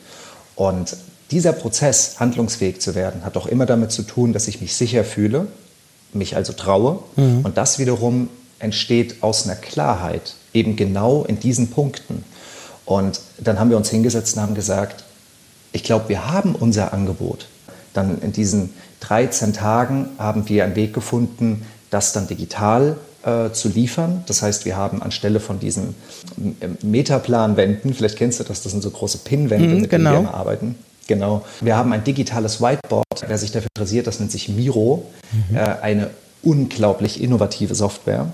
Und 0.56 0.96
dieser 1.32 1.54
Prozess, 1.54 2.20
handlungsfähig 2.20 2.80
zu 2.80 2.94
werden, 2.94 3.26
hat 3.26 3.38
auch 3.38 3.48
immer 3.48 3.66
damit 3.66 3.92
zu 3.92 4.04
tun, 4.04 4.34
dass 4.34 4.48
ich 4.48 4.62
mich 4.62 4.76
sicher 4.76 5.04
fühle, 5.04 5.48
mich 6.14 6.36
also 6.36 6.54
traue. 6.54 7.00
Mhm. 7.16 7.42
Und 7.44 7.58
das 7.58 7.80
wiederum 7.80 8.30
entsteht 8.62 9.22
aus 9.22 9.46
einer 9.46 9.56
Klarheit, 9.56 10.36
eben 10.54 10.76
genau 10.76 11.24
in 11.24 11.40
diesen 11.40 11.70
Punkten. 11.70 12.24
Und 12.86 13.20
dann 13.40 13.60
haben 13.60 13.70
wir 13.70 13.78
uns 13.78 13.90
hingesetzt 13.90 14.36
und 14.36 14.44
haben 14.44 14.56
gesagt, 14.56 15.04
ich 15.72 15.84
glaube, 15.84 16.10
wir 16.10 16.32
haben 16.32 16.56
unser 16.56 16.94
Angebot. 16.94 17.48
Dann 17.94 18.22
in 18.22 18.34
diesen 18.34 18.74
13 19.02 19.54
Tagen 19.54 20.10
haben 20.18 20.48
wir 20.50 20.64
einen 20.64 20.76
Weg 20.76 20.94
gefunden, 20.94 21.66
das 21.90 22.14
dann 22.14 22.28
digital 22.28 22.98
äh, 23.24 23.52
zu 23.52 23.70
liefern. 23.70 24.24
Das 24.28 24.42
heißt, 24.42 24.66
wir 24.66 24.76
haben 24.76 25.02
anstelle 25.02 25.40
von 25.40 25.60
diesen 25.60 25.96
Metaplanwänden, 26.82 27.94
vielleicht 27.94 28.18
kennst 28.18 28.40
du 28.40 28.44
das, 28.44 28.64
das 28.64 28.72
sind 28.72 28.82
so 28.82 28.90
große 28.90 29.20
Pinwände, 29.20 29.76
mhm, 29.76 29.82
mit 29.82 29.90
genau. 29.90 30.12
denen 30.12 30.26
wir 30.26 30.34
arbeiten, 30.34 30.76
Genau. 31.08 31.44
Wir 31.60 31.76
haben 31.76 31.92
ein 31.92 32.06
digitales 32.06 32.62
Whiteboard. 32.62 33.06
Wer 33.28 33.38
sich 33.38 33.52
dafür 33.52 33.68
interessiert, 33.76 34.08
das 34.08 34.20
nennt 34.20 34.32
sich 34.32 34.48
Miro. 34.48 35.06
Mhm. 35.50 35.58
Äh, 35.58 35.60
eine 35.82 36.10
unglaublich 36.42 37.22
innovative 37.22 37.76
Software. 37.76 38.28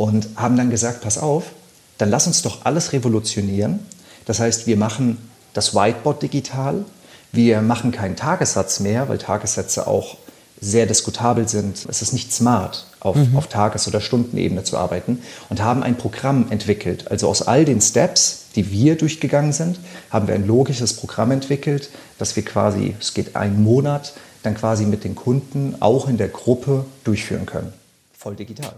Und 0.00 0.30
haben 0.36 0.56
dann 0.56 0.70
gesagt, 0.70 1.02
pass 1.02 1.18
auf, 1.18 1.52
dann 1.98 2.08
lass 2.08 2.26
uns 2.26 2.40
doch 2.40 2.64
alles 2.64 2.94
revolutionieren. 2.94 3.80
Das 4.24 4.40
heißt, 4.40 4.66
wir 4.66 4.78
machen 4.78 5.18
das 5.52 5.74
Whiteboard 5.74 6.22
digital. 6.22 6.86
Wir 7.32 7.60
machen 7.60 7.92
keinen 7.92 8.16
Tagessatz 8.16 8.80
mehr, 8.80 9.10
weil 9.10 9.18
Tagessätze 9.18 9.86
auch 9.86 10.16
sehr 10.58 10.86
diskutabel 10.86 11.46
sind. 11.48 11.84
Es 11.86 12.00
ist 12.00 12.14
nicht 12.14 12.32
smart, 12.32 12.86
auf, 13.00 13.16
mhm. 13.16 13.36
auf 13.36 13.48
Tages- 13.48 13.86
oder 13.88 14.00
Stundenebene 14.00 14.64
zu 14.64 14.78
arbeiten 14.78 15.20
und 15.50 15.60
haben 15.60 15.82
ein 15.82 15.98
Programm 15.98 16.46
entwickelt. 16.48 17.10
Also 17.10 17.28
aus 17.28 17.42
all 17.42 17.66
den 17.66 17.82
Steps, 17.82 18.46
die 18.56 18.70
wir 18.70 18.96
durchgegangen 18.96 19.52
sind, 19.52 19.80
haben 20.08 20.28
wir 20.28 20.34
ein 20.34 20.46
logisches 20.46 20.94
Programm 20.94 21.30
entwickelt, 21.30 21.90
das 22.16 22.36
wir 22.36 22.44
quasi, 22.46 22.94
es 22.98 23.12
geht 23.12 23.36
einen 23.36 23.62
Monat, 23.62 24.14
dann 24.44 24.54
quasi 24.54 24.86
mit 24.86 25.04
den 25.04 25.14
Kunden 25.14 25.76
auch 25.80 26.08
in 26.08 26.16
der 26.16 26.28
Gruppe 26.28 26.86
durchführen 27.04 27.44
können. 27.44 27.74
Voll 28.16 28.34
digital. 28.34 28.72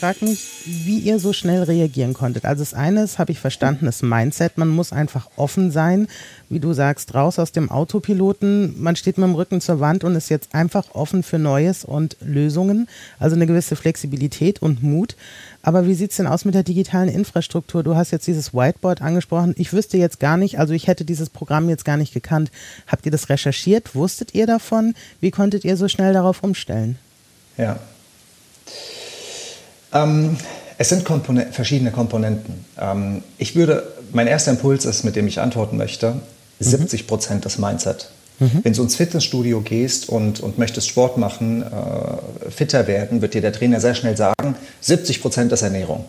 Frage 0.00 0.24
mich, 0.24 0.48
wie 0.64 0.98
ihr 0.98 1.18
so 1.18 1.34
schnell 1.34 1.62
reagieren 1.62 2.14
konntet. 2.14 2.46
Also 2.46 2.62
das 2.62 2.72
eine 2.72 3.02
ist, 3.02 3.18
habe 3.18 3.32
ich 3.32 3.38
verstanden, 3.38 3.84
das 3.84 4.00
Mindset. 4.00 4.56
Man 4.56 4.68
muss 4.68 4.92
einfach 4.92 5.28
offen 5.36 5.70
sein, 5.70 6.08
wie 6.48 6.58
du 6.58 6.72
sagst, 6.72 7.14
raus 7.14 7.38
aus 7.38 7.52
dem 7.52 7.70
Autopiloten. 7.70 8.82
Man 8.82 8.96
steht 8.96 9.18
mit 9.18 9.26
dem 9.28 9.34
Rücken 9.34 9.60
zur 9.60 9.78
Wand 9.78 10.02
und 10.02 10.16
ist 10.16 10.30
jetzt 10.30 10.54
einfach 10.54 10.94
offen 10.94 11.22
für 11.22 11.38
Neues 11.38 11.84
und 11.84 12.16
Lösungen. 12.22 12.88
Also 13.18 13.36
eine 13.36 13.46
gewisse 13.46 13.76
Flexibilität 13.76 14.62
und 14.62 14.82
Mut. 14.82 15.16
Aber 15.62 15.86
wie 15.86 15.94
sieht 15.94 16.12
es 16.12 16.16
denn 16.16 16.26
aus 16.26 16.46
mit 16.46 16.54
der 16.54 16.62
digitalen 16.62 17.10
Infrastruktur? 17.10 17.82
Du 17.82 17.94
hast 17.94 18.10
jetzt 18.10 18.26
dieses 18.26 18.54
Whiteboard 18.54 19.02
angesprochen. 19.02 19.54
Ich 19.58 19.74
wüsste 19.74 19.98
jetzt 19.98 20.18
gar 20.18 20.38
nicht, 20.38 20.58
also 20.58 20.72
ich 20.72 20.86
hätte 20.86 21.04
dieses 21.04 21.28
Programm 21.28 21.68
jetzt 21.68 21.84
gar 21.84 21.98
nicht 21.98 22.14
gekannt. 22.14 22.50
Habt 22.86 23.04
ihr 23.04 23.12
das 23.12 23.28
recherchiert? 23.28 23.94
Wusstet 23.94 24.34
ihr 24.34 24.46
davon? 24.46 24.94
Wie 25.20 25.30
konntet 25.30 25.66
ihr 25.66 25.76
so 25.76 25.88
schnell 25.88 26.14
darauf 26.14 26.42
umstellen? 26.42 26.96
Ja, 27.58 27.78
ähm, 29.92 30.36
es 30.78 30.88
sind 30.88 31.04
Komponen 31.04 31.52
verschiedene 31.52 31.90
Komponenten. 31.90 32.64
Ähm, 32.80 33.22
ich 33.38 33.54
würde, 33.54 33.92
mein 34.12 34.26
erster 34.26 34.52
Impuls 34.52 34.84
ist, 34.84 35.04
mit 35.04 35.16
dem 35.16 35.26
ich 35.26 35.40
antworten 35.40 35.76
möchte, 35.76 36.12
mhm. 36.12 36.20
70 36.58 37.06
Prozent 37.06 37.44
das 37.44 37.58
Mindset. 37.58 38.10
Mhm. 38.38 38.60
Wenn 38.62 38.72
du 38.72 38.82
ins 38.82 38.96
Fitnessstudio 38.96 39.60
gehst 39.60 40.08
und, 40.08 40.40
und 40.40 40.58
möchtest 40.58 40.88
Sport 40.88 41.18
machen, 41.18 41.62
äh, 41.62 42.50
fitter 42.50 42.86
werden, 42.86 43.20
wird 43.20 43.34
dir 43.34 43.42
der 43.42 43.52
Trainer 43.52 43.80
sehr 43.80 43.94
schnell 43.94 44.16
sagen, 44.16 44.56
70 44.80 45.20
Prozent 45.20 45.52
ist 45.52 45.62
Ernährung. 45.62 46.06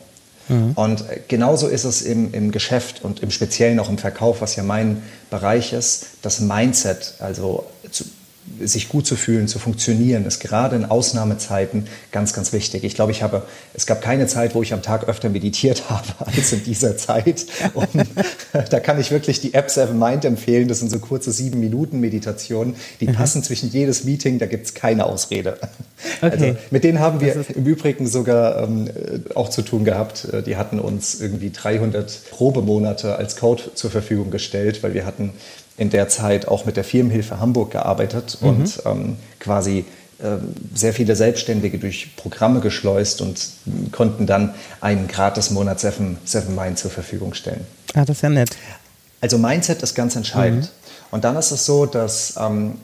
Mhm. 0.47 0.71
Und 0.75 1.03
genauso 1.27 1.67
ist 1.67 1.83
es 1.83 2.01
im, 2.01 2.33
im 2.33 2.51
Geschäft 2.51 3.03
und 3.03 3.21
im 3.21 3.31
Speziellen 3.31 3.79
auch 3.79 3.89
im 3.89 3.97
Verkauf, 3.97 4.41
was 4.41 4.55
ja 4.55 4.63
mein 4.63 5.03
Bereich 5.29 5.73
ist, 5.73 6.05
das 6.21 6.39
Mindset, 6.39 7.15
also 7.19 7.65
zu, 7.91 8.05
sich 8.59 8.89
gut 8.89 9.05
zu 9.05 9.15
fühlen, 9.15 9.47
zu 9.47 9.59
funktionieren, 9.59 10.25
ist 10.25 10.39
gerade 10.39 10.75
in 10.75 10.85
Ausnahmezeiten 10.85 11.87
ganz, 12.11 12.33
ganz 12.33 12.53
wichtig. 12.53 12.83
Ich 12.83 12.95
glaube, 12.95 13.11
ich 13.11 13.23
habe, 13.23 13.43
es 13.73 13.85
gab 13.85 14.01
keine 14.01 14.27
Zeit, 14.27 14.55
wo 14.55 14.61
ich 14.61 14.73
am 14.73 14.81
Tag 14.81 15.07
öfter 15.07 15.29
meditiert 15.29 15.83
habe 15.89 16.07
als 16.19 16.51
in 16.51 16.63
dieser 16.63 16.97
Zeit. 16.97 17.45
Und 17.73 17.89
da 18.69 18.79
kann 18.79 18.99
ich 18.99 19.11
wirklich 19.11 19.41
die 19.41 19.53
App 19.53 19.69
Seven 19.69 19.97
Mind 19.97 20.25
empfehlen. 20.25 20.67
Das 20.67 20.79
sind 20.79 20.89
so 20.89 20.99
kurze 20.99 21.31
sieben 21.31 21.59
Minuten 21.59 21.99
Meditationen, 21.99 22.75
die 22.99 23.07
mhm. 23.07 23.13
passen 23.13 23.43
zwischen 23.43 23.69
jedes 23.69 24.03
Meeting. 24.03 24.39
Da 24.39 24.47
gibt 24.47 24.65
es 24.65 24.73
keine 24.73 25.05
Ausrede. 25.05 25.57
Okay. 26.21 26.31
Also 26.31 26.55
mit 26.71 26.83
denen 26.83 26.99
haben 26.99 27.21
wir 27.21 27.45
im 27.55 27.65
Übrigen 27.65 28.07
sogar 28.07 28.63
ähm, 28.63 28.89
auch 29.35 29.49
zu 29.49 29.61
tun 29.61 29.85
gehabt. 29.85 30.25
Äh, 30.25 30.41
die 30.43 30.57
hatten 30.57 30.79
uns 30.79 31.19
irgendwie 31.21 31.51
300 31.51 32.31
Probemonate 32.31 33.15
als 33.15 33.35
Code 33.35 33.71
zur 33.75 33.91
Verfügung 33.91 34.31
gestellt, 34.31 34.81
weil 34.83 34.93
wir 34.93 35.05
hatten 35.05 35.31
in 35.81 35.89
der 35.89 36.07
Zeit 36.09 36.47
auch 36.47 36.65
mit 36.65 36.77
der 36.77 36.83
Firmenhilfe 36.83 37.39
Hamburg 37.39 37.71
gearbeitet 37.71 38.37
mhm. 38.39 38.47
und 38.47 38.83
ähm, 38.85 39.17
quasi 39.39 39.85
äh, 40.19 40.37
sehr 40.75 40.93
viele 40.93 41.15
Selbstständige 41.15 41.79
durch 41.79 42.15
Programme 42.15 42.59
geschleust 42.59 43.19
und 43.19 43.49
konnten 43.91 44.27
dann 44.27 44.53
einen 44.79 45.07
gratis 45.07 45.49
Monat 45.49 45.79
Seven, 45.79 46.19
Seven 46.23 46.53
Mind 46.53 46.77
zur 46.77 46.91
Verfügung 46.91 47.33
stellen. 47.33 47.65
Ah, 47.95 48.05
das 48.05 48.17
ist 48.17 48.21
ja 48.21 48.29
nett. 48.29 48.51
Also 49.21 49.39
Mindset 49.39 49.81
ist 49.81 49.95
ganz 49.95 50.15
entscheidend. 50.15 50.65
Mhm. 50.65 50.69
Und 51.09 51.23
dann 51.23 51.35
ist 51.35 51.49
es 51.49 51.65
so, 51.65 51.87
dass 51.87 52.35
ähm, 52.39 52.75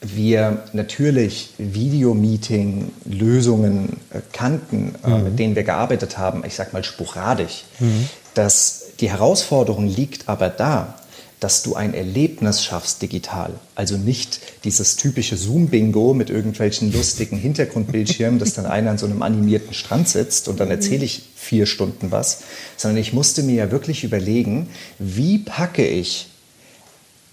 wir 0.00 0.62
natürlich 0.72 1.54
Videomeeting-Lösungen 1.58 3.96
äh, 4.10 4.20
kannten, 4.32 4.94
äh, 5.04 5.08
mhm. 5.08 5.24
mit 5.24 5.36
denen 5.40 5.56
wir 5.56 5.64
gearbeitet 5.64 6.16
haben, 6.16 6.44
ich 6.46 6.54
sag 6.54 6.72
mal 6.72 6.84
sporadisch. 6.84 7.64
Mhm. 7.80 8.08
Dass 8.34 8.82
die 9.00 9.10
Herausforderung 9.10 9.88
liegt 9.88 10.28
aber 10.28 10.48
da, 10.48 10.94
dass 11.40 11.62
du 11.62 11.74
ein 11.74 11.94
Erlebnis 11.94 12.62
schaffst 12.62 13.00
digital. 13.00 13.54
Also 13.74 13.96
nicht 13.96 14.40
dieses 14.64 14.96
typische 14.96 15.36
Zoom-Bingo 15.36 16.12
mit 16.12 16.28
irgendwelchen 16.28 16.92
lustigen 16.92 17.38
Hintergrundbildschirmen, 17.38 18.38
dass 18.38 18.52
dann 18.52 18.66
einer 18.66 18.90
an 18.90 18.98
so 18.98 19.06
einem 19.06 19.22
animierten 19.22 19.72
Strand 19.72 20.08
sitzt 20.08 20.48
und 20.48 20.60
dann 20.60 20.70
erzähle 20.70 21.04
ich 21.04 21.22
vier 21.34 21.64
Stunden 21.64 22.10
was, 22.10 22.42
sondern 22.76 22.98
ich 22.98 23.14
musste 23.14 23.42
mir 23.42 23.54
ja 23.54 23.70
wirklich 23.70 24.04
überlegen, 24.04 24.68
wie 24.98 25.38
packe 25.38 25.86
ich 25.86 26.28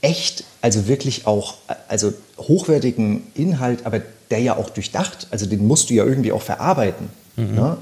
echt, 0.02 0.46
also 0.62 0.88
wirklich 0.88 1.28
auch, 1.28 1.56
also 1.90 2.14
hochwertigen 2.38 3.24
Inhalt, 3.36 3.86
aber 3.86 4.02
der 4.32 4.40
ja 4.40 4.56
auch 4.56 4.70
durchdacht, 4.70 5.28
also 5.32 5.46
den 5.46 5.68
musst 5.68 5.90
du 5.90 5.96
ja 5.96 6.06
irgendwie 6.06 6.32
auch 6.32 6.42
verarbeiten. 6.42 7.10
Mhm. 7.36 7.56
Ne? 7.56 7.78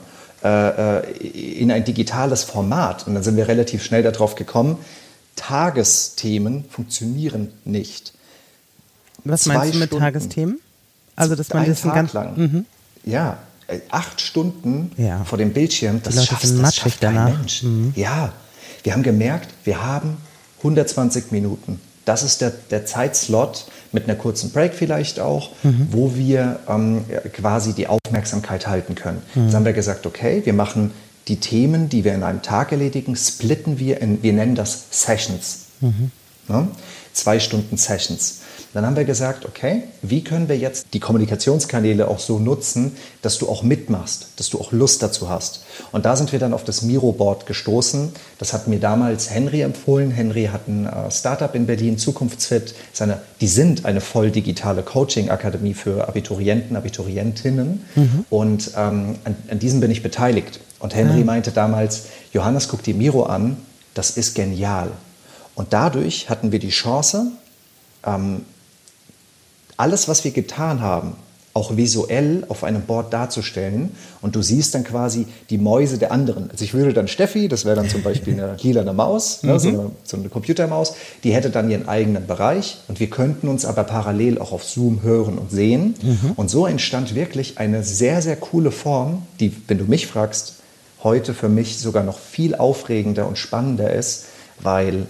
äh, 0.46 1.12
in 1.62 1.72
ein 1.72 1.84
digitales 1.84 2.44
Format. 2.44 3.08
Und 3.08 3.16
dann 3.16 3.24
sind 3.24 3.36
wir 3.36 3.48
relativ 3.48 3.84
schnell 3.84 4.04
darauf 4.04 4.36
gekommen, 4.36 4.78
Tagesthemen 5.36 6.66
funktionieren 6.70 7.52
nicht. 7.66 8.14
Was 9.24 9.44
Zwei 9.44 9.56
meinst 9.56 9.76
du 9.76 9.80
mit 9.80 9.88
Stunden, 9.90 10.04
Tagesthemen? 10.04 10.60
Also, 11.16 11.36
dass 11.36 11.50
man 11.50 11.66
das 11.66 11.82
Tag 11.82 11.94
ganz 11.96 12.14
lang. 12.14 12.38
Mhm. 12.38 12.66
Ja, 13.04 13.38
äh, 13.68 13.80
acht 13.90 14.22
Stunden 14.22 14.92
ja. 14.98 15.24
vor 15.24 15.38
dem 15.38 15.54
Bildschirm, 15.54 16.02
das 16.04 16.26
schafft, 16.26 16.44
das 16.44 16.76
schafft 16.76 17.02
kein 17.02 17.16
danach. 17.16 17.38
Mensch. 17.38 17.64
Mhm. 17.64 17.94
Ja, 17.96 18.34
wir 18.84 18.94
haben 18.94 19.04
gemerkt, 19.04 19.50
wir 19.64 19.84
haben 19.84 20.18
120 20.60 21.32
Minuten. 21.32 21.80
Das 22.06 22.22
ist 22.22 22.42
der, 22.42 22.52
der 22.52 22.86
Zeitslot 22.86 23.66
mit 23.92 24.04
einer 24.04 24.16
kurzen 24.16 24.52
Break 24.52 24.76
vielleicht 24.76 25.20
auch, 25.20 25.52
mhm. 25.64 25.88
wo 25.90 26.16
wir 26.16 26.60
ähm, 26.70 27.04
quasi 27.34 27.74
die 27.74 27.88
Aufmerksamkeit 27.88 28.68
halten 28.68 28.94
können. 28.94 29.24
Mhm. 29.34 29.46
Jetzt 29.46 29.56
haben 29.56 29.66
wir 29.66 29.74
gesagt, 29.74 30.06
okay, 30.06 30.42
wir 30.46 30.54
machen 30.54 30.92
die 31.28 31.38
Themen, 31.38 31.90
die 31.90 32.04
wir 32.04 32.14
in 32.14 32.24
einem 32.24 32.42
Tag 32.42 32.72
erledigen, 32.72 33.16
splitten 33.16 33.80
wir 33.80 34.02
in, 34.02 34.22
wir 34.22 34.34
nennen 34.34 34.56
das 34.56 34.86
Sessions. 34.92 35.60
Mhm. 35.82 36.12
Ja? 36.48 36.68
Zwei 37.14 37.40
Stunden 37.40 37.78
Sessions. 37.78 38.42
Dann 38.76 38.86
haben 38.86 38.98
wir 38.98 39.06
gesagt, 39.06 39.46
okay, 39.46 39.84
wie 40.02 40.22
können 40.22 40.50
wir 40.50 40.58
jetzt 40.58 40.88
die 40.94 41.00
Kommunikationskanäle 41.00 42.10
auch 42.10 42.20
so 42.20 42.40
nutzen, 42.40 42.98
dass 43.22 43.38
du 43.38 43.48
auch 43.48 43.64
mitmachst, 43.64 44.28
dass 44.36 44.50
du 44.50 44.60
auch 44.60 44.74
Lust 44.74 45.02
dazu 45.02 45.30
hast. 45.30 45.64
Und 45.94 46.04
da 46.04 46.18
sind 46.18 46.34
wir 46.34 46.40
dann 46.40 46.52
auf 46.52 46.66
das 46.66 46.82
Miro-Board 46.82 47.46
gestoßen. 47.46 48.12
Das 48.38 48.52
hat 48.52 48.68
mir 48.68 48.82
damals 48.82 49.30
Henry 49.30 49.62
empfohlen. 49.62 50.12
Henry 50.12 50.50
hat 50.52 50.68
ein 50.68 50.88
äh, 50.88 51.10
Startup 51.10 51.56
in 51.56 51.68
Berlin, 51.68 51.98
Zukunftsfit. 51.98 52.76
Seine, 52.92 53.22
die 53.40 53.48
sind 53.48 53.86
eine 53.86 54.02
voll 54.02 54.30
digitale 54.30 54.84
Coaching-Akademie 54.84 55.74
für 55.74 56.10
Abiturienten, 56.10 56.76
Abiturientinnen. 56.76 57.86
Mhm. 57.96 58.26
Und 58.30 58.72
ähm, 58.76 59.16
an, 59.24 59.38
an 59.50 59.60
diesem 59.60 59.80
bin 59.80 59.90
ich 59.90 60.04
beteiligt. 60.04 60.60
Und 60.80 60.94
Henry 60.94 61.22
mhm. 61.22 61.28
meinte 61.28 61.52
damals, 61.52 62.08
Johannes, 62.34 62.68
guck 62.68 62.84
dir 62.84 62.94
Miro 62.94 63.24
an, 63.24 63.56
das 63.94 64.18
ist 64.18 64.36
genial. 64.36 64.92
Und 65.56 65.72
dadurch 65.72 66.30
hatten 66.30 66.52
wir 66.52 66.60
die 66.60 66.72
Chance, 66.72 67.28
ähm, 68.06 68.42
alles, 69.78 70.08
was 70.08 70.24
wir 70.24 70.32
getan 70.32 70.82
haben, 70.82 71.16
auch 71.56 71.78
visuell 71.78 72.44
auf 72.50 72.66
einem 72.66 72.82
Board 72.82 73.14
darzustellen. 73.14 73.92
Und 74.22 74.36
du 74.36 74.42
siehst 74.42 74.76
dann 74.76 74.84
quasi 74.84 75.26
die 75.50 75.58
Mäuse 75.58 75.98
der 75.98 76.12
anderen. 76.12 76.52
Also 76.52 76.66
ich 76.66 76.74
würde 76.74 76.92
dann 76.92 77.08
Steffi, 77.08 77.48
das 77.48 77.64
wäre 77.64 77.78
dann 77.78 77.90
zum 77.90 78.04
Beispiel 78.04 78.34
eine 78.34 78.58
lilane 78.62 78.92
Maus, 78.92 79.42
ne, 79.42 79.58
so, 79.58 79.70
mhm. 79.70 79.80
eine, 79.80 79.92
so, 80.04 80.18
eine, 80.18 80.28
Computermaus, 80.28 80.96
die 81.24 81.34
hätte 81.34 81.50
dann 81.50 81.72
ihren 81.72 81.88
eigenen 81.88 82.28
Bereich. 82.28 82.80
Und 82.90 83.00
wir 83.00 83.10
könnten 83.10 83.48
uns 83.48 83.64
aber 83.64 83.86
parallel 83.86 84.38
auch 84.38 84.52
auf 84.52 84.66
Zoom 84.66 85.02
hören 85.02 85.38
und 85.38 85.50
sehen. 85.50 85.96
Mhm. 86.02 86.32
Und 86.36 86.50
so 86.50 86.68
entstand 86.68 87.16
wirklich 87.16 87.58
eine 87.58 87.84
sehr, 87.84 88.22
sehr 88.22 88.36
coole 88.36 88.72
Form, 88.72 89.24
die, 89.40 89.56
wenn 89.70 89.78
du 89.78 89.86
mich 89.86 90.08
fragst, 90.08 90.56
heute 91.04 91.34
für 91.34 91.48
mich 91.50 91.78
sogar 91.78 92.04
noch 92.04 92.20
viel 92.20 92.56
aufregender 92.56 93.28
und 93.28 93.38
spannender 93.38 93.94
ist, 93.94 94.26
weil 94.60 95.06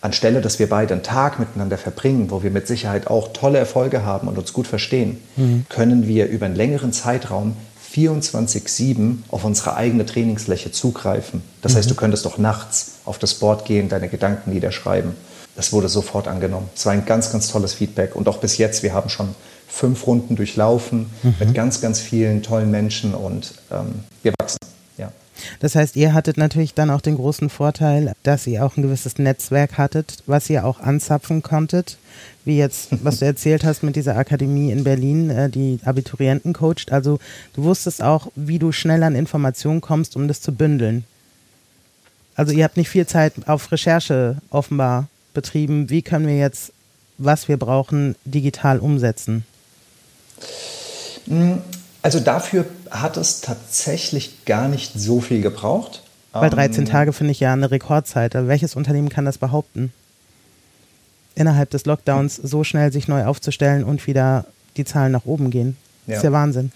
anstelle, 0.00 0.40
dass 0.40 0.58
wir 0.58 0.68
beide 0.68 0.94
einen 0.94 1.02
Tag 1.02 1.38
miteinander 1.38 1.78
verbringen, 1.78 2.30
wo 2.30 2.42
wir 2.42 2.50
mit 2.50 2.66
Sicherheit 2.66 3.08
auch 3.08 3.32
tolle 3.32 3.58
Erfolge 3.58 4.04
haben 4.04 4.28
und 4.28 4.38
uns 4.38 4.52
gut 4.52 4.66
verstehen, 4.66 5.18
mhm. 5.36 5.66
können 5.68 6.06
wir 6.06 6.26
über 6.26 6.46
einen 6.46 6.54
längeren 6.54 6.92
Zeitraum 6.92 7.56
24-7 7.94 9.18
auf 9.30 9.44
unsere 9.44 9.76
eigene 9.76 10.06
Trainingsfläche 10.06 10.70
zugreifen. 10.70 11.42
Das 11.62 11.72
mhm. 11.72 11.76
heißt, 11.78 11.90
du 11.90 11.94
könntest 11.94 12.26
doch 12.26 12.38
nachts 12.38 12.98
auf 13.04 13.18
das 13.18 13.34
Board 13.34 13.64
gehen, 13.64 13.88
deine 13.88 14.08
Gedanken 14.08 14.52
niederschreiben. 14.52 15.14
Das 15.56 15.72
wurde 15.72 15.88
sofort 15.88 16.28
angenommen. 16.28 16.68
Es 16.76 16.86
war 16.86 16.92
ein 16.92 17.04
ganz, 17.04 17.32
ganz 17.32 17.48
tolles 17.48 17.74
Feedback. 17.74 18.14
Und 18.14 18.28
auch 18.28 18.38
bis 18.38 18.58
jetzt, 18.58 18.84
wir 18.84 18.92
haben 18.92 19.08
schon 19.08 19.34
fünf 19.66 20.06
Runden 20.06 20.36
durchlaufen 20.36 21.10
mhm. 21.22 21.34
mit 21.40 21.54
ganz, 21.54 21.80
ganz 21.80 21.98
vielen 21.98 22.42
tollen 22.42 22.70
Menschen 22.70 23.14
und 23.14 23.54
ähm, 23.72 24.04
wir 24.22 24.32
wachsen. 24.40 24.58
Das 25.60 25.74
heißt, 25.74 25.96
ihr 25.96 26.14
hattet 26.14 26.36
natürlich 26.36 26.74
dann 26.74 26.90
auch 26.90 27.00
den 27.00 27.16
großen 27.16 27.50
Vorteil, 27.50 28.14
dass 28.22 28.46
ihr 28.46 28.64
auch 28.64 28.76
ein 28.76 28.82
gewisses 28.82 29.18
Netzwerk 29.18 29.78
hattet, 29.78 30.22
was 30.26 30.48
ihr 30.50 30.64
auch 30.64 30.80
anzapfen 30.80 31.42
konntet, 31.42 31.98
wie 32.44 32.58
jetzt, 32.58 32.88
was 33.04 33.18
du 33.18 33.26
erzählt 33.26 33.64
hast 33.64 33.82
mit 33.82 33.96
dieser 33.96 34.16
Akademie 34.16 34.70
in 34.70 34.84
Berlin, 34.84 35.30
äh, 35.30 35.50
die 35.50 35.80
Abiturienten 35.84 36.52
coacht. 36.52 36.92
Also 36.92 37.18
du 37.54 37.64
wusstest 37.64 38.02
auch, 38.02 38.28
wie 38.34 38.58
du 38.58 38.72
schnell 38.72 39.02
an 39.02 39.14
Informationen 39.14 39.80
kommst, 39.80 40.16
um 40.16 40.28
das 40.28 40.40
zu 40.40 40.52
bündeln. 40.52 41.04
Also 42.34 42.52
ihr 42.52 42.64
habt 42.64 42.76
nicht 42.76 42.88
viel 42.88 43.06
Zeit 43.06 43.32
auf 43.46 43.72
Recherche 43.72 44.36
offenbar 44.50 45.08
betrieben. 45.34 45.90
Wie 45.90 46.02
können 46.02 46.26
wir 46.26 46.38
jetzt, 46.38 46.72
was 47.18 47.48
wir 47.48 47.56
brauchen, 47.56 48.14
digital 48.24 48.78
umsetzen? 48.78 49.44
Also 52.02 52.20
dafür 52.20 52.64
hat 52.90 53.16
es 53.16 53.40
tatsächlich 53.40 54.44
gar 54.44 54.68
nicht 54.68 54.92
so 54.94 55.20
viel 55.20 55.42
gebraucht. 55.42 56.02
Weil 56.32 56.50
13 56.50 56.84
ähm, 56.84 56.90
Tage 56.90 57.12
finde 57.12 57.32
ich 57.32 57.40
ja 57.40 57.52
eine 57.52 57.70
Rekordzeit. 57.70 58.36
Also 58.36 58.48
welches 58.48 58.76
Unternehmen 58.76 59.08
kann 59.08 59.24
das 59.24 59.38
behaupten? 59.38 59.92
Innerhalb 61.34 61.70
des 61.70 61.86
Lockdowns 61.86 62.36
so 62.36 62.64
schnell 62.64 62.92
sich 62.92 63.08
neu 63.08 63.24
aufzustellen 63.24 63.84
und 63.84 64.06
wieder 64.06 64.44
die 64.76 64.84
Zahlen 64.84 65.12
nach 65.12 65.24
oben 65.24 65.50
gehen. 65.50 65.76
Das 66.06 66.12
ja. 66.12 66.16
ist 66.18 66.24
ja 66.24 66.32
Wahnsinn. 66.32 66.72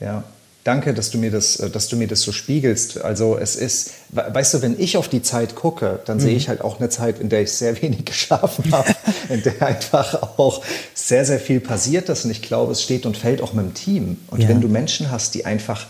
Ja, 0.00 0.24
Danke, 0.64 0.94
dass 0.94 1.10
du 1.10 1.18
mir 1.18 1.32
das, 1.32 1.56
äh, 1.56 1.70
dass 1.70 1.88
du 1.88 1.96
mir 1.96 2.06
das 2.06 2.22
so 2.22 2.30
spiegelst. 2.30 3.02
Also 3.02 3.36
es 3.36 3.56
ist, 3.56 3.92
weißt 4.10 4.54
du, 4.54 4.62
wenn 4.62 4.78
ich 4.78 4.96
auf 4.96 5.08
die 5.08 5.22
Zeit 5.22 5.56
gucke, 5.56 6.00
dann 6.04 6.18
mhm. 6.18 6.22
sehe 6.22 6.36
ich 6.36 6.48
halt 6.48 6.60
auch 6.60 6.78
eine 6.78 6.88
Zeit, 6.88 7.18
in 7.18 7.28
der 7.28 7.42
ich 7.42 7.52
sehr 7.52 7.80
wenig 7.82 8.04
geschlafen 8.04 8.70
habe, 8.70 8.94
in 9.28 9.42
der 9.42 9.60
einfach 9.62 10.38
auch 10.38 10.62
sehr, 10.94 11.24
sehr 11.24 11.40
viel 11.40 11.60
passiert 11.60 12.08
ist. 12.08 12.24
Und 12.24 12.30
ich 12.30 12.42
glaube, 12.42 12.72
es 12.72 12.82
steht 12.82 13.06
und 13.06 13.16
fällt 13.16 13.40
auch 13.40 13.52
mit 13.52 13.64
dem 13.64 13.74
Team. 13.74 14.18
Und 14.28 14.42
ja. 14.42 14.48
wenn 14.48 14.60
du 14.60 14.68
Menschen 14.68 15.10
hast, 15.10 15.34
die 15.34 15.44
einfach 15.44 15.86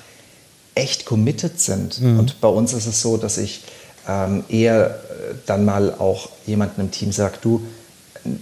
echt 0.74 1.04
committed 1.04 1.61
sind, 1.61 2.00
mhm. 2.00 2.18
und 2.18 2.40
bei 2.40 2.48
uns 2.48 2.72
ist 2.72 2.87
es 2.87 3.02
so, 3.02 3.18
dass 3.18 3.37
ich 3.37 3.62
ähm, 4.08 4.44
eher 4.48 4.87
äh, 4.87 5.35
dann 5.44 5.66
mal 5.66 5.94
auch 5.94 6.30
jemanden 6.46 6.80
im 6.80 6.90
Team 6.90 7.12
sage, 7.12 7.35
du, 7.42 7.61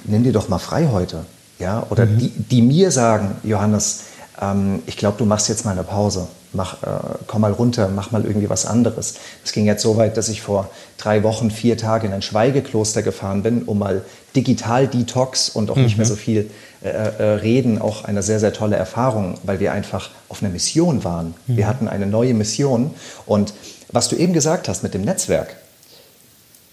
nimm 0.05 0.23
dir 0.23 0.33
doch 0.33 0.49
mal 0.49 0.59
frei 0.61 0.89
heute. 0.93 1.25
Ja? 1.59 1.87
Oder 1.91 2.07
mhm. 2.07 2.19
die, 2.19 2.29
die 2.29 2.63
mir 2.63 2.93
sagen, 2.93 3.37
Johannes, 3.43 4.05
ähm, 4.41 4.83
ich 4.87 4.97
glaube, 4.97 5.19
du 5.19 5.25
machst 5.25 5.49
jetzt 5.49 5.65
mal 5.65 5.73
eine 5.73 5.85
Pause. 5.85 6.29
Mach, 6.53 6.83
äh, 6.83 6.87
komm 7.29 7.43
mal 7.43 7.53
runter, 7.53 7.89
mach 7.95 8.11
mal 8.11 8.25
irgendwie 8.25 8.51
was 8.51 8.67
anderes. 8.67 9.15
Es 9.45 9.53
ging 9.53 9.67
jetzt 9.67 9.83
so 9.83 9.97
weit, 9.97 10.17
dass 10.17 10.29
ich 10.29 10.43
vor 10.43 10.69
drei 10.99 11.23
Wochen, 11.23 11.51
vier 11.51 11.77
Tage 11.77 12.09
in 12.09 12.13
ein 12.13 12.23
Schweigekloster 12.23 13.03
gefahren 13.03 13.45
bin, 13.45 13.63
um 13.63 13.79
mal 13.79 14.03
digital 14.35 14.89
Detox 14.89 15.49
und 15.49 15.71
auch 15.71 15.77
mhm. 15.77 15.85
nicht 15.85 15.97
mehr 15.97 16.07
mhm. 16.07 16.11
so 16.11 16.17
viel 16.17 16.51
äh, 16.83 16.89
äh, 16.89 17.23
reden, 17.35 17.81
auch 17.81 18.05
eine 18.05 18.23
sehr, 18.23 18.41
sehr 18.41 18.53
tolle 18.53 18.75
Erfahrung, 18.75 19.39
weil 19.45 19.61
wir 19.61 19.73
einfach 19.73 20.11
auf 20.29 20.43
einer 20.43 20.51
Mission 20.51 21.05
waren. 21.05 21.35
Mhm. 21.47 21.57
Wir 21.57 21.67
hatten 21.69 21.87
eine 21.87 22.07
neue 22.07 22.35
Mission. 22.35 22.95
Und 23.27 23.55
was 23.93 24.09
du 24.09 24.17
eben 24.17 24.33
gesagt 24.33 24.69
hast 24.69 24.83
mit 24.83 24.95
dem 24.95 25.03
Netzwerk, 25.03 25.57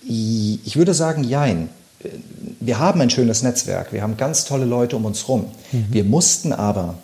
ich 0.10 0.76
würde 0.78 0.94
sagen, 0.94 1.24
jein. 1.24 1.70
Wir 2.60 2.80
haben 2.80 3.02
ein 3.02 3.10
schönes 3.10 3.44
Netzwerk, 3.44 3.92
wir 3.92 4.02
haben 4.02 4.18
ganz 4.18 4.46
tolle 4.46 4.66
Leute 4.66 4.96
um 4.96 5.06
uns 5.06 5.24
herum. 5.24 5.52
Mhm. 5.72 5.88
Wir 5.90 6.04
mussten 6.04 6.54
aber 6.54 6.96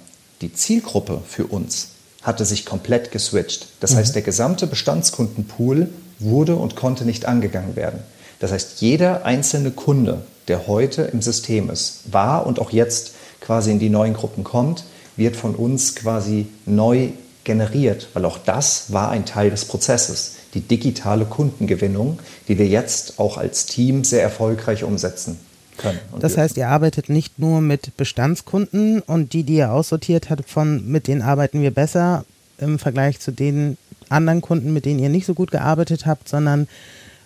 die 0.43 0.53
Zielgruppe 0.53 1.21
für 1.25 1.47
uns 1.47 1.87
hatte 2.21 2.45
sich 2.45 2.65
komplett 2.65 3.11
geswitcht. 3.11 3.67
Das 3.79 3.91
mhm. 3.93 3.97
heißt, 3.97 4.15
der 4.15 4.21
gesamte 4.21 4.67
Bestandskundenpool 4.67 5.89
wurde 6.19 6.55
und 6.55 6.75
konnte 6.75 7.05
nicht 7.05 7.25
angegangen 7.25 7.75
werden. 7.75 7.99
Das 8.39 8.51
heißt, 8.51 8.81
jeder 8.81 9.25
einzelne 9.25 9.71
Kunde, 9.71 10.21
der 10.49 10.67
heute 10.67 11.03
im 11.03 11.21
System 11.21 11.69
ist, 11.69 12.11
war 12.11 12.45
und 12.45 12.59
auch 12.59 12.71
jetzt 12.71 13.13
quasi 13.39 13.71
in 13.71 13.79
die 13.79 13.89
neuen 13.89 14.13
Gruppen 14.13 14.43
kommt, 14.43 14.83
wird 15.15 15.35
von 15.37 15.55
uns 15.55 15.95
quasi 15.95 16.47
neu 16.65 17.09
generiert, 17.45 18.09
weil 18.13 18.25
auch 18.25 18.37
das 18.37 18.91
war 18.91 19.09
ein 19.11 19.25
Teil 19.25 19.49
des 19.49 19.65
Prozesses, 19.65 20.33
die 20.53 20.61
digitale 20.61 21.25
Kundengewinnung, 21.25 22.19
die 22.47 22.57
wir 22.57 22.67
jetzt 22.67 23.17
auch 23.17 23.37
als 23.37 23.65
Team 23.65 24.03
sehr 24.03 24.21
erfolgreich 24.21 24.83
umsetzen 24.83 25.39
können. 25.77 25.99
das 26.19 26.37
heißt, 26.37 26.57
ihr 26.57 26.69
arbeitet 26.69 27.09
nicht 27.09 27.39
nur 27.39 27.61
mit 27.61 27.95
Bestandskunden 27.97 29.01
und 29.01 29.33
die, 29.33 29.43
die 29.43 29.55
ihr 29.55 29.71
aussortiert 29.71 30.29
habt, 30.29 30.49
von 30.49 30.85
mit 30.87 31.07
denen 31.07 31.21
arbeiten 31.21 31.61
wir 31.61 31.71
besser 31.71 32.25
im 32.57 32.79
Vergleich 32.79 33.19
zu 33.19 33.31
den 33.31 33.77
anderen 34.09 34.41
Kunden, 34.41 34.73
mit 34.73 34.85
denen 34.85 34.99
ihr 34.99 35.09
nicht 35.09 35.25
so 35.25 35.33
gut 35.33 35.51
gearbeitet 35.51 36.05
habt, 36.05 36.29
sondern 36.29 36.67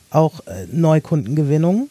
auch 0.09 0.39
äh, 0.47 0.65
Neukundengewinnung? 0.71 1.89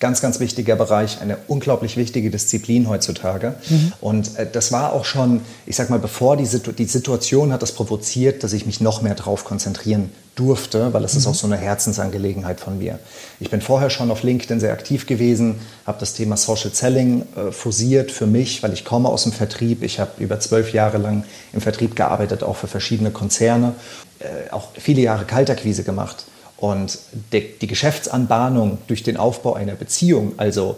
Ganz, 0.00 0.22
ganz 0.22 0.40
wichtiger 0.40 0.76
Bereich, 0.76 1.20
eine 1.20 1.36
unglaublich 1.46 1.98
wichtige 1.98 2.30
Disziplin 2.30 2.88
heutzutage. 2.88 3.54
Mhm. 3.68 3.92
Und 4.00 4.36
äh, 4.38 4.46
das 4.50 4.72
war 4.72 4.94
auch 4.94 5.04
schon, 5.04 5.42
ich 5.66 5.76
sag 5.76 5.90
mal, 5.90 5.98
bevor 5.98 6.38
die, 6.38 6.46
Situ 6.46 6.72
die 6.72 6.86
Situation 6.86 7.52
hat 7.52 7.60
das 7.60 7.72
provoziert, 7.72 8.42
dass 8.42 8.54
ich 8.54 8.64
mich 8.64 8.80
noch 8.80 9.02
mehr 9.02 9.14
darauf 9.14 9.44
konzentrieren 9.44 10.10
durfte, 10.36 10.94
weil 10.94 11.04
es 11.04 11.12
mhm. 11.12 11.18
ist 11.18 11.26
auch 11.26 11.34
so 11.34 11.46
eine 11.46 11.58
Herzensangelegenheit 11.58 12.60
von 12.60 12.78
mir. 12.78 12.98
Ich 13.40 13.50
bin 13.50 13.60
vorher 13.60 13.90
schon 13.90 14.10
auf 14.10 14.22
LinkedIn 14.22 14.58
sehr 14.58 14.72
aktiv 14.72 15.06
gewesen, 15.06 15.56
habe 15.86 16.00
das 16.00 16.14
Thema 16.14 16.38
Social 16.38 16.72
Selling 16.72 17.26
äh, 17.36 17.52
fusiert 17.52 18.10
für 18.10 18.26
mich, 18.26 18.62
weil 18.62 18.72
ich 18.72 18.86
komme 18.86 19.10
aus 19.10 19.24
dem 19.24 19.32
Vertrieb. 19.32 19.82
Ich 19.82 20.00
habe 20.00 20.12
über 20.16 20.40
zwölf 20.40 20.72
Jahre 20.72 20.96
lang 20.96 21.24
im 21.52 21.60
Vertrieb 21.60 21.94
gearbeitet, 21.94 22.42
auch 22.42 22.56
für 22.56 22.68
verschiedene 22.68 23.10
Konzerne, 23.10 23.74
äh, 24.20 24.50
auch 24.50 24.68
viele 24.78 25.02
Jahre 25.02 25.26
Kaltakquise 25.26 25.82
gemacht. 25.82 26.24
Und 26.60 26.98
die, 27.32 27.58
die 27.58 27.66
Geschäftsanbahnung 27.66 28.78
durch 28.86 29.02
den 29.02 29.16
Aufbau 29.16 29.54
einer 29.54 29.74
Beziehung, 29.74 30.34
also 30.36 30.76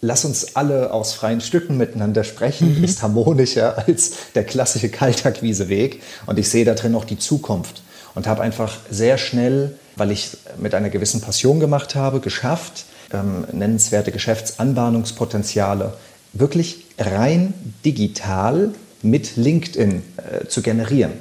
lass 0.00 0.24
uns 0.24 0.56
alle 0.56 0.92
aus 0.92 1.14
freien 1.14 1.40
Stücken 1.40 1.78
miteinander 1.78 2.24
sprechen, 2.24 2.78
mhm. 2.78 2.84
ist 2.84 3.02
harmonischer 3.02 3.78
als 3.86 4.12
der 4.34 4.44
klassische 4.44 4.88
Kaltakquiseweg. 4.88 6.02
Und 6.26 6.38
ich 6.38 6.48
sehe 6.48 6.64
da 6.64 6.74
drin 6.74 6.94
auch 6.94 7.04
die 7.04 7.18
Zukunft 7.18 7.82
und 8.14 8.26
habe 8.26 8.42
einfach 8.42 8.76
sehr 8.90 9.16
schnell, 9.16 9.78
weil 9.96 10.10
ich 10.10 10.36
mit 10.58 10.74
einer 10.74 10.90
gewissen 10.90 11.20
Passion 11.20 11.60
gemacht 11.60 11.94
habe, 11.94 12.20
geschafft, 12.20 12.84
ähm, 13.12 13.46
nennenswerte 13.52 14.10
Geschäftsanbahnungspotenziale 14.10 15.94
wirklich 16.32 16.86
rein 16.98 17.54
digital 17.84 18.70
mit 19.02 19.36
LinkedIn 19.36 20.02
äh, 20.16 20.46
zu 20.46 20.62
generieren. 20.62 21.12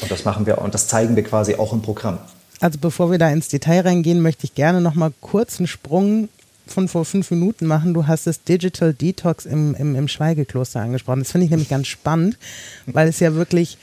Und 0.00 0.10
das 0.10 0.24
machen 0.24 0.46
wir 0.46 0.58
und 0.58 0.74
das 0.74 0.88
zeigen 0.88 1.16
wir 1.16 1.22
quasi 1.22 1.54
auch 1.54 1.72
im 1.72 1.80
Programm. 1.82 2.18
Also 2.62 2.78
bevor 2.78 3.10
wir 3.10 3.18
da 3.18 3.28
ins 3.28 3.48
Detail 3.48 3.80
reingehen, 3.80 4.22
möchte 4.22 4.44
ich 4.44 4.54
gerne 4.54 4.80
noch 4.80 4.94
mal 4.94 5.12
kurz 5.20 5.58
einen 5.58 5.66
Sprung 5.66 6.28
von 6.64 6.86
vor 6.86 7.04
fünf 7.04 7.32
Minuten 7.32 7.66
machen. 7.66 7.92
Du 7.92 8.06
hast 8.06 8.28
das 8.28 8.44
Digital 8.44 8.94
Detox 8.94 9.46
im, 9.46 9.74
im, 9.74 9.96
im 9.96 10.06
Schweigekloster 10.06 10.80
angesprochen. 10.80 11.18
Das 11.18 11.32
finde 11.32 11.46
ich 11.46 11.50
nämlich 11.50 11.68
ganz 11.68 11.88
spannend, 11.88 12.38
weil 12.86 13.08
es 13.08 13.18
ja 13.18 13.34
wirklich 13.34 13.78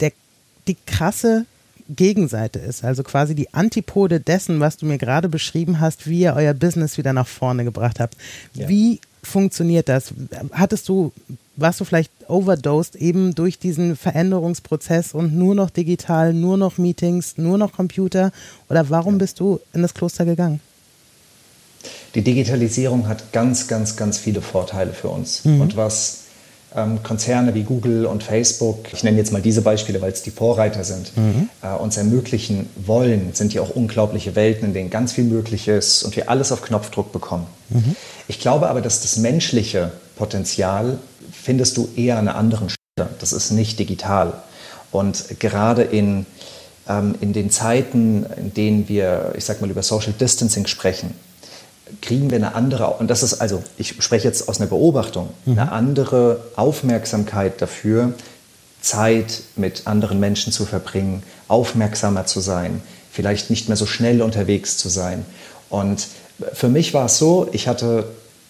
der, 0.00 0.10
die 0.66 0.76
krasse 0.86 1.46
Gegenseite 1.88 2.58
ist. 2.58 2.84
Also 2.84 3.02
quasi 3.02 3.34
die 3.34 3.52
Antipode 3.52 4.20
dessen, 4.20 4.60
was 4.60 4.76
du 4.76 4.86
mir 4.86 4.98
gerade 4.98 5.28
beschrieben 5.28 5.80
hast, 5.80 6.06
wie 6.06 6.20
ihr 6.20 6.34
euer 6.34 6.54
Business 6.54 6.98
wieder 6.98 7.12
nach 7.12 7.26
vorne 7.26 7.64
gebracht 7.64 8.00
habt. 8.00 8.16
Ja. 8.54 8.68
Wie 8.68 9.00
funktioniert 9.22 9.88
das? 9.88 10.12
Hattest 10.52 10.88
du, 10.88 11.12
warst 11.56 11.80
du 11.80 11.84
vielleicht 11.84 12.10
overdosed 12.28 12.96
eben 12.96 13.34
durch 13.34 13.58
diesen 13.58 13.96
Veränderungsprozess 13.96 15.14
und 15.14 15.34
nur 15.34 15.54
noch 15.54 15.70
digital, 15.70 16.32
nur 16.32 16.56
noch 16.56 16.78
Meetings, 16.78 17.36
nur 17.36 17.58
noch 17.58 17.72
Computer? 17.72 18.32
Oder 18.68 18.90
warum 18.90 19.14
ja. 19.14 19.18
bist 19.18 19.40
du 19.40 19.60
in 19.72 19.82
das 19.82 19.94
Kloster 19.94 20.24
gegangen? 20.24 20.60
Die 22.14 22.22
Digitalisierung 22.22 23.08
hat 23.08 23.32
ganz, 23.32 23.66
ganz, 23.66 23.96
ganz 23.96 24.18
viele 24.18 24.40
Vorteile 24.40 24.92
für 24.92 25.08
uns. 25.08 25.44
Mhm. 25.44 25.60
Und 25.60 25.76
was 25.76 26.23
Konzerne 27.02 27.54
wie 27.54 27.62
Google 27.62 28.06
und 28.06 28.22
Facebook, 28.24 28.92
ich 28.92 29.04
nenne 29.04 29.16
jetzt 29.16 29.32
mal 29.32 29.40
diese 29.40 29.62
Beispiele, 29.62 30.00
weil 30.00 30.10
es 30.10 30.22
die 30.22 30.32
Vorreiter 30.32 30.82
sind, 30.82 31.16
mhm. 31.16 31.48
äh, 31.62 31.68
uns 31.68 31.96
ermöglichen 31.96 32.68
wollen, 32.74 33.30
sind 33.32 33.54
ja 33.54 33.62
auch 33.62 33.70
unglaubliche 33.70 34.34
Welten, 34.34 34.68
in 34.68 34.74
denen 34.74 34.90
ganz 34.90 35.12
viel 35.12 35.24
möglich 35.24 35.68
ist 35.68 36.02
und 36.02 36.16
wir 36.16 36.28
alles 36.28 36.50
auf 36.50 36.62
Knopfdruck 36.62 37.12
bekommen. 37.12 37.46
Mhm. 37.70 37.94
Ich 38.26 38.40
glaube 38.40 38.68
aber, 38.68 38.80
dass 38.80 39.02
das 39.02 39.16
menschliche 39.18 39.92
Potenzial 40.16 40.98
findest 41.32 41.76
du 41.76 41.88
eher 41.94 42.18
an 42.18 42.28
einer 42.28 42.36
anderen 42.36 42.68
Stelle. 42.68 43.10
Das 43.20 43.32
ist 43.32 43.50
nicht 43.50 43.78
digital. 43.78 44.32
Und 44.90 45.40
gerade 45.40 45.82
in, 45.82 46.26
ähm, 46.88 47.14
in 47.20 47.32
den 47.32 47.50
Zeiten, 47.50 48.26
in 48.36 48.54
denen 48.54 48.88
wir, 48.88 49.32
ich 49.36 49.44
sag 49.44 49.60
mal, 49.60 49.70
über 49.70 49.82
Social 49.82 50.12
Distancing 50.12 50.66
sprechen, 50.66 51.14
kriegen 52.02 52.30
wir 52.30 52.36
eine 52.36 52.54
andere, 52.54 52.88
und 52.90 53.08
das 53.08 53.22
ist 53.22 53.34
also, 53.34 53.62
ich 53.76 54.02
spreche 54.02 54.26
jetzt 54.26 54.48
aus 54.48 54.60
einer 54.60 54.68
Beobachtung, 54.68 55.30
mhm. 55.44 55.58
eine 55.58 55.72
andere 55.72 56.40
Aufmerksamkeit 56.56 57.60
dafür, 57.60 58.12
Zeit 58.80 59.42
mit 59.56 59.86
anderen 59.86 60.20
Menschen 60.20 60.52
zu 60.52 60.66
verbringen, 60.66 61.22
aufmerksamer 61.48 62.26
zu 62.26 62.40
sein, 62.40 62.82
vielleicht 63.10 63.50
nicht 63.50 63.68
mehr 63.68 63.76
so 63.76 63.86
schnell 63.86 64.20
unterwegs 64.22 64.76
zu 64.76 64.88
sein. 64.88 65.24
Und 65.70 66.06
für 66.52 66.68
mich 66.68 66.92
war 66.92 67.06
es 67.06 67.18
so, 67.18 67.48
ich 67.52 67.66
hatte, 67.66 68.04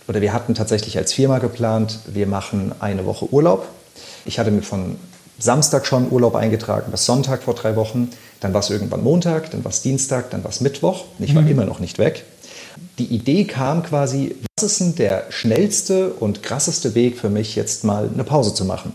oder 0.09 0.21
wir 0.21 0.33
hatten 0.33 0.55
tatsächlich 0.55 0.99
als 0.99 1.13
Firma 1.13 1.39
geplant, 1.39 2.01
wir 2.07 2.27
machen 2.27 2.73
eine 2.81 3.07
Woche 3.07 3.33
Urlaub. 3.33 3.69
Ich 4.25 4.39
hatte 4.39 4.51
mir 4.51 4.63
von 4.63 4.97
Samstag 5.39 5.87
schon 5.87 6.11
Urlaub 6.11 6.35
eingetragen 6.35 6.91
bis 6.91 7.05
Sonntag 7.05 7.43
vor 7.43 7.55
drei 7.55 7.77
Wochen. 7.77 8.11
Dann 8.41 8.53
war 8.55 8.61
es 8.61 8.71
irgendwann 8.71 9.03
Montag, 9.03 9.51
dann 9.51 9.65
war 9.65 9.71
es 9.71 9.83
Dienstag, 9.83 10.31
dann 10.31 10.43
war 10.45 10.51
es 10.51 10.61
Mittwoch. 10.61 11.05
Ich 11.19 11.35
war 11.35 11.43
mhm. 11.43 11.51
immer 11.51 11.65
noch 11.65 11.79
nicht 11.79 11.99
weg 11.99 12.25
die 12.99 13.07
Idee 13.07 13.45
kam 13.45 13.83
quasi, 13.83 14.37
was 14.57 14.71
ist 14.71 14.81
denn 14.81 14.95
der 14.95 15.25
schnellste 15.31 16.11
und 16.11 16.43
krasseste 16.43 16.95
Weg 16.95 17.19
für 17.19 17.29
mich, 17.29 17.57
jetzt 17.57 17.85
mal 17.85 18.09
eine 18.13 18.25
Pause 18.25 18.55
zu 18.55 18.65
machen? 18.65 18.93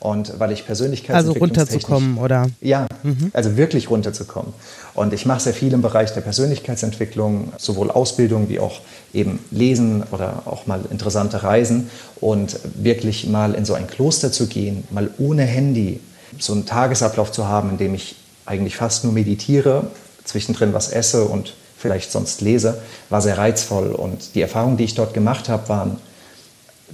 Und 0.00 0.40
weil 0.40 0.50
ich 0.50 0.66
Persönlichkeitsentwicklung. 0.66 1.50
Also 1.50 1.62
runterzukommen, 1.62 2.18
oder? 2.18 2.48
Ja, 2.60 2.88
mhm. 3.04 3.30
also 3.32 3.56
wirklich 3.56 3.88
runterzukommen. 3.88 4.52
Und 4.94 5.12
ich 5.12 5.26
mache 5.26 5.40
sehr 5.40 5.54
viel 5.54 5.72
im 5.72 5.80
Bereich 5.80 6.12
der 6.12 6.22
Persönlichkeitsentwicklung, 6.22 7.52
sowohl 7.56 7.88
Ausbildung 7.88 8.48
wie 8.48 8.58
auch 8.58 8.80
eben 9.14 9.38
Lesen 9.52 10.02
oder 10.10 10.42
auch 10.46 10.66
mal 10.66 10.80
interessante 10.90 11.44
Reisen. 11.44 11.88
Und 12.20 12.58
wirklich 12.74 13.28
mal 13.28 13.54
in 13.54 13.64
so 13.64 13.74
ein 13.74 13.86
Kloster 13.86 14.32
zu 14.32 14.48
gehen, 14.48 14.82
mal 14.90 15.08
ohne 15.18 15.44
Handy, 15.44 16.00
so 16.36 16.52
einen 16.52 16.66
Tagesablauf 16.66 17.30
zu 17.30 17.46
haben, 17.46 17.70
in 17.70 17.78
dem 17.78 17.94
ich 17.94 18.16
eigentlich 18.44 18.74
fast 18.74 19.04
nur 19.04 19.12
meditiere, 19.12 19.86
zwischendrin 20.24 20.72
was 20.72 20.88
esse 20.88 21.24
und 21.26 21.54
vielleicht 21.82 22.12
sonst 22.12 22.40
lese, 22.40 22.80
war 23.10 23.20
sehr 23.20 23.36
reizvoll. 23.36 23.88
Und 23.88 24.34
die 24.36 24.40
Erfahrungen, 24.40 24.76
die 24.76 24.84
ich 24.84 24.94
dort 24.94 25.12
gemacht 25.12 25.48
habe, 25.48 25.68
waren 25.68 25.96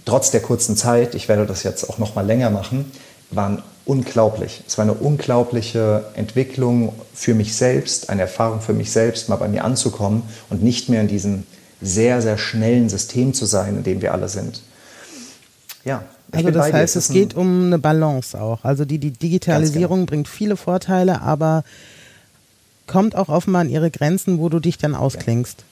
trotz 0.07 0.31
der 0.31 0.41
kurzen 0.41 0.77
Zeit, 0.77 1.15
ich 1.15 1.29
werde 1.29 1.47
das 1.47 1.63
jetzt 1.63 1.89
auch 1.89 1.99
noch 1.99 2.15
mal 2.15 2.27
länger 2.27 2.51
machen, 2.51 2.91
waren 3.31 3.63
unglaublich. 3.85 4.63
Es 4.67 4.79
war 4.79 4.85
eine 4.85 4.95
unglaubliche 4.95 6.07
Entwicklung 6.15 6.93
für 7.15 7.35
mich 7.35 7.55
selbst, 7.55 8.11
eine 8.11 8.23
Erfahrung 8.23 8.61
für 8.61 8.73
mich 8.73 8.91
selbst, 8.91 9.29
mal 9.29 9.37
bei 9.37 9.49
mir 9.49 9.65
anzukommen 9.65 10.23
und 10.51 10.63
nicht 10.63 10.89
mehr 10.89 11.03
in 11.03 11.09
diesem 11.09 11.45
sehr, 11.81 12.23
sehr 12.23 12.39
schnellen 12.39 12.89
System 12.89 13.35
zu 13.35 13.45
sein, 13.45 13.77
in 13.77 13.85
dem 13.85 14.03
wir 14.03 14.13
alle 14.13 14.29
sind. 14.29 14.63
Ja. 15.85 16.03
Also 16.31 16.51
das 16.51 16.73
heißt, 16.73 16.97
es 16.97 17.09
geht 17.09 17.35
um 17.35 17.67
eine 17.67 17.79
Balance 17.79 18.39
auch. 18.39 18.63
Also 18.63 18.85
die, 18.85 18.99
die 18.99 19.13
Digitalisierung 19.13 20.01
genau. 20.01 20.07
bringt 20.07 20.29
viele 20.29 20.57
Vorteile, 20.57 21.23
aber 21.23 21.65
kommt 22.89 23.15
auch 23.15 23.29
offenbar 23.29 23.63
an 23.63 23.71
ihre 23.71 23.91
Grenzen, 23.91 24.39
wo 24.39 24.49
du 24.49 24.59
dich 24.59 24.79
dann 24.79 24.97
ausklingst. 24.97 25.65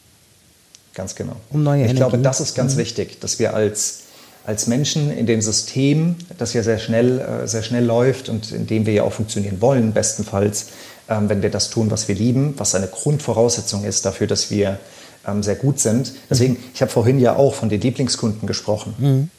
Ganz 0.95 1.15
genau. 1.15 1.37
Um 1.51 1.63
neue 1.63 1.81
ich 1.81 1.91
Energie. 1.91 1.99
glaube, 1.99 2.19
das 2.19 2.41
ist 2.41 2.55
ganz 2.55 2.75
mhm. 2.75 2.79
wichtig, 2.79 3.21
dass 3.21 3.39
wir 3.39 3.55
als, 3.55 4.03
als 4.47 4.67
Menschen 4.67 5.11
in 5.11 5.27
dem 5.27 5.43
System, 5.43 6.17
das 6.39 6.53
ja 6.55 6.63
sehr 6.63 6.79
schnell, 6.79 7.19
äh, 7.19 7.49
sehr 7.49 7.63
schnell 7.63 7.85
läuft 7.85 8.29
und 8.29 8.53
in 8.53 8.67
dem 8.67 8.87
wir 8.87 8.95
ja 8.95 9.03
auch 9.03 9.13
funktionieren 9.13 9.61
wollen, 9.61 9.93
bestenfalls, 9.93 10.69
ähm, 11.09 11.29
wenn 11.29 11.43
wir 11.43 11.51
das 11.51 11.71
tun, 11.71 11.91
was 11.91 12.09
wir 12.09 12.15
lieben, 12.15 12.55
was 12.57 12.75
eine 12.75 12.87
Grundvoraussetzung 12.87 13.85
ist 13.85 14.07
dafür, 14.07 14.27
dass 14.27 14.51
wir 14.51 14.79
ähm, 15.27 15.43
sehr 15.43 15.57
gut 15.57 15.81
sind. 15.81 16.13
Deswegen, 16.31 16.55
mhm. 16.55 16.61
ich 16.73 16.81
habe 16.81 16.91
vorhin 16.91 17.19
ja 17.19 17.37
auch 17.37 17.55
von 17.55 17.69
den 17.69 17.81
Lieblingskunden 17.81 18.47
gesprochen. 18.47 18.95
Mhm. 18.99 19.31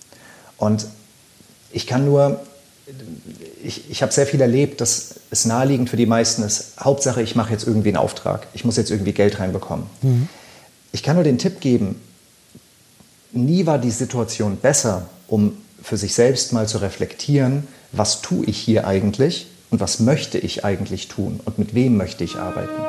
Und 0.58 0.88
ich 1.72 1.88
kann 1.88 2.06
nur 2.06 2.42
ich, 3.64 3.90
ich 3.90 4.02
habe 4.02 4.12
sehr 4.12 4.26
viel 4.26 4.42
erlebt, 4.42 4.82
dass 4.82 5.16
es 5.30 5.46
naheliegend 5.46 5.90
für 5.90 5.98
die 5.98 6.06
meisten 6.06 6.44
ist, 6.44 6.74
Hauptsache, 6.80 7.22
ich 7.22 7.36
mache 7.36 7.52
jetzt 7.52 7.68
irgendwie 7.68 7.90
einen 7.90 7.98
Auftrag, 7.98 8.48
ich 8.54 8.64
muss 8.66 8.78
jetzt 8.78 8.92
irgendwie 8.92 9.14
Geld 9.14 9.40
reinbekommen. 9.40 9.86
Mhm. 10.02 10.30
Ich 10.92 11.04
kann 11.04 11.16
nur 11.16 11.24
den 11.24 11.38
Tipp 11.38 11.60
geben, 11.60 12.02
nie 13.32 13.66
war 13.66 13.78
die 13.78 13.92
Situation 13.92 14.58
besser, 14.58 15.10
um 15.28 15.58
für 15.82 15.98
sich 15.98 16.14
selbst 16.14 16.54
mal 16.54 16.68
zu 16.68 16.80
reflektieren, 16.80 17.68
was 17.92 18.22
tue 18.22 18.46
ich 18.46 18.58
hier 18.58 18.88
eigentlich 18.88 19.48
und 19.70 19.80
was 19.80 20.00
möchte 20.00 20.38
ich 20.38 20.66
eigentlich 20.66 21.08
tun 21.08 21.40
und 21.44 21.60
mit 21.60 21.74
wem 21.74 21.98
möchte 21.98 22.24
ich 22.24 22.38
arbeiten. 22.38 22.82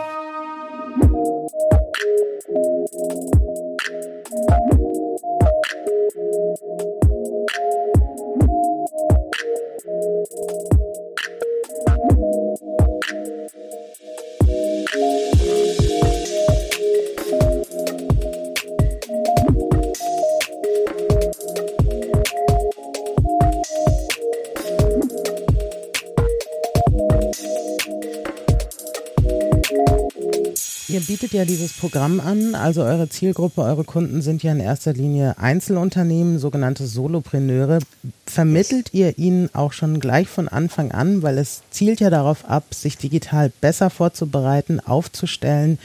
Bietet 31.09 31.33
ja 31.33 31.47
dieses 31.47 31.73
Programm 31.73 32.21
an. 32.21 32.55
Also 32.55 32.83
eure 32.83 33.09
Zielgruppe, 33.09 33.63
eure 33.63 33.83
Kunden 33.83 34.21
sind 34.21 34.43
ja 34.43 34.53
in 34.53 34.61
erster 34.61 34.93
Linie 34.93 35.39
Einzelunternehmen, 35.39 36.39
sogenannte 36.39 36.87
Solopreneure. 36.87 37.79
Vermittelt 38.27 38.93
ihr 38.93 39.19
ihnen 39.19 39.49
auch 39.55 39.73
schon 39.73 40.01
gleich 40.01 40.29
von 40.29 40.49
Anfang 40.49 40.93
an, 40.93 41.23
weil 41.23 41.39
es 41.39 41.63
zielt 41.71 42.01
ja 42.01 42.11
darauf 42.11 42.45
ab, 42.45 42.75
sich 42.75 42.99
digital 42.99 43.51
besser 43.63 43.89
vorzubereiten, 43.89 44.81
aufzustellen, 44.81 45.79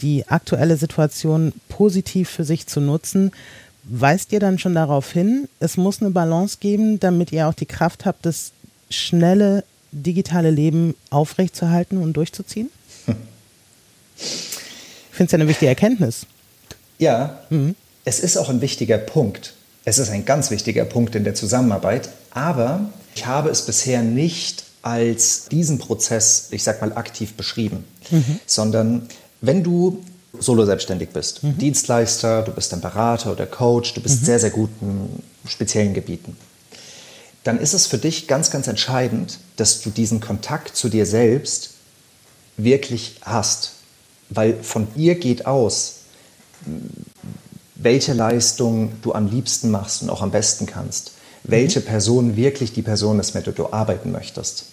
die 0.00 0.28
aktuelle 0.28 0.76
Situation 0.76 1.52
positiv 1.68 2.30
für 2.30 2.44
sich 2.44 2.68
zu 2.68 2.80
nutzen. 2.80 3.32
Weist 3.82 4.32
ihr 4.32 4.38
dann 4.38 4.60
schon 4.60 4.76
darauf 4.76 5.10
hin, 5.10 5.48
es 5.58 5.76
muss 5.76 6.00
eine 6.00 6.10
Balance 6.10 6.58
geben, 6.60 7.00
damit 7.00 7.32
ihr 7.32 7.48
auch 7.48 7.54
die 7.54 7.66
Kraft 7.66 8.06
habt, 8.06 8.24
das 8.24 8.52
schnelle 8.90 9.64
digitale 9.90 10.52
Leben 10.52 10.94
aufrechtzuerhalten 11.10 11.98
und 11.98 12.12
durchzuziehen? 12.12 12.70
Finde 15.18 15.26
es 15.26 15.32
ja 15.32 15.36
eine 15.36 15.48
wichtige 15.48 15.68
Erkenntnis. 15.68 16.26
Ja, 16.98 17.40
mhm. 17.50 17.74
es 18.04 18.20
ist 18.20 18.36
auch 18.36 18.48
ein 18.48 18.60
wichtiger 18.60 18.98
Punkt. 18.98 19.54
Es 19.84 19.98
ist 19.98 20.10
ein 20.10 20.24
ganz 20.24 20.50
wichtiger 20.50 20.84
Punkt 20.84 21.14
in 21.14 21.24
der 21.24 21.34
Zusammenarbeit, 21.34 22.08
aber 22.30 22.90
ich 23.14 23.26
habe 23.26 23.50
es 23.50 23.62
bisher 23.62 24.02
nicht 24.02 24.64
als 24.82 25.46
diesen 25.48 25.78
Prozess, 25.78 26.48
ich 26.52 26.62
sag 26.62 26.80
mal, 26.80 26.92
aktiv 26.92 27.34
beschrieben, 27.34 27.84
mhm. 28.10 28.38
sondern 28.46 29.08
wenn 29.40 29.62
du 29.62 30.02
solo 30.38 30.64
selbstständig 30.64 31.10
bist. 31.10 31.42
Mhm. 31.42 31.58
Dienstleister, 31.58 32.42
du 32.42 32.52
bist 32.52 32.72
ein 32.72 32.80
Berater 32.80 33.32
oder 33.32 33.46
Coach, 33.46 33.94
du 33.94 34.00
bist 34.00 34.22
mhm. 34.22 34.26
sehr, 34.26 34.38
sehr 34.38 34.50
gut 34.50 34.70
in 34.80 35.08
speziellen 35.48 35.94
Gebieten. 35.94 36.36
Dann 37.42 37.58
ist 37.58 37.72
es 37.72 37.86
für 37.86 37.98
dich 37.98 38.28
ganz, 38.28 38.50
ganz 38.50 38.68
entscheidend, 38.68 39.38
dass 39.56 39.80
du 39.80 39.90
diesen 39.90 40.20
Kontakt 40.20 40.76
zu 40.76 40.88
dir 40.88 41.06
selbst 41.06 41.70
wirklich 42.56 43.16
hast. 43.22 43.72
Weil 44.30 44.54
von 44.62 44.86
dir 44.94 45.14
geht 45.14 45.46
aus, 45.46 46.00
welche 47.74 48.12
Leistung 48.12 48.92
du 49.02 49.14
am 49.14 49.28
liebsten 49.28 49.70
machst 49.70 50.02
und 50.02 50.10
auch 50.10 50.22
am 50.22 50.30
besten 50.30 50.66
kannst. 50.66 51.12
Welche. 51.44 51.80
Person 51.80 52.36
wirklich 52.36 52.72
die 52.72 52.82
Person 52.82 53.20
ist, 53.20 53.34
mit 53.34 53.46
der 53.46 53.54
du 53.54 53.72
arbeiten 53.72 54.12
möchtest. 54.12 54.66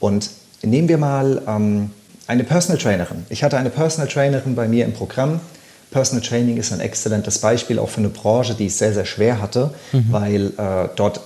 Und 0.00 0.30
nehmen 0.62 0.88
wir 0.88 0.96
mal 0.96 1.42
ähm, 1.46 1.90
eine 2.26 2.44
Personal 2.44 2.80
Trainerin. 2.80 3.26
Ich 3.28 3.42
hatte 3.42 3.58
eine 3.58 3.70
Personal 3.70 4.08
Trainerin 4.08 4.54
bei 4.54 4.68
mir 4.68 4.84
im 4.84 4.92
Programm. 4.92 5.40
Personal 5.94 6.26
Training 6.26 6.56
ist 6.56 6.72
ein 6.72 6.80
exzellentes 6.80 7.38
Beispiel 7.38 7.78
auch 7.78 7.88
für 7.88 7.98
eine 7.98 8.08
Branche, 8.08 8.54
die 8.54 8.66
ich 8.66 8.74
sehr, 8.74 8.92
sehr 8.92 9.04
schwer 9.04 9.40
hatte, 9.40 9.72
mhm. 9.92 10.06
weil 10.10 10.46
äh, 10.58 10.88
dort 10.96 11.20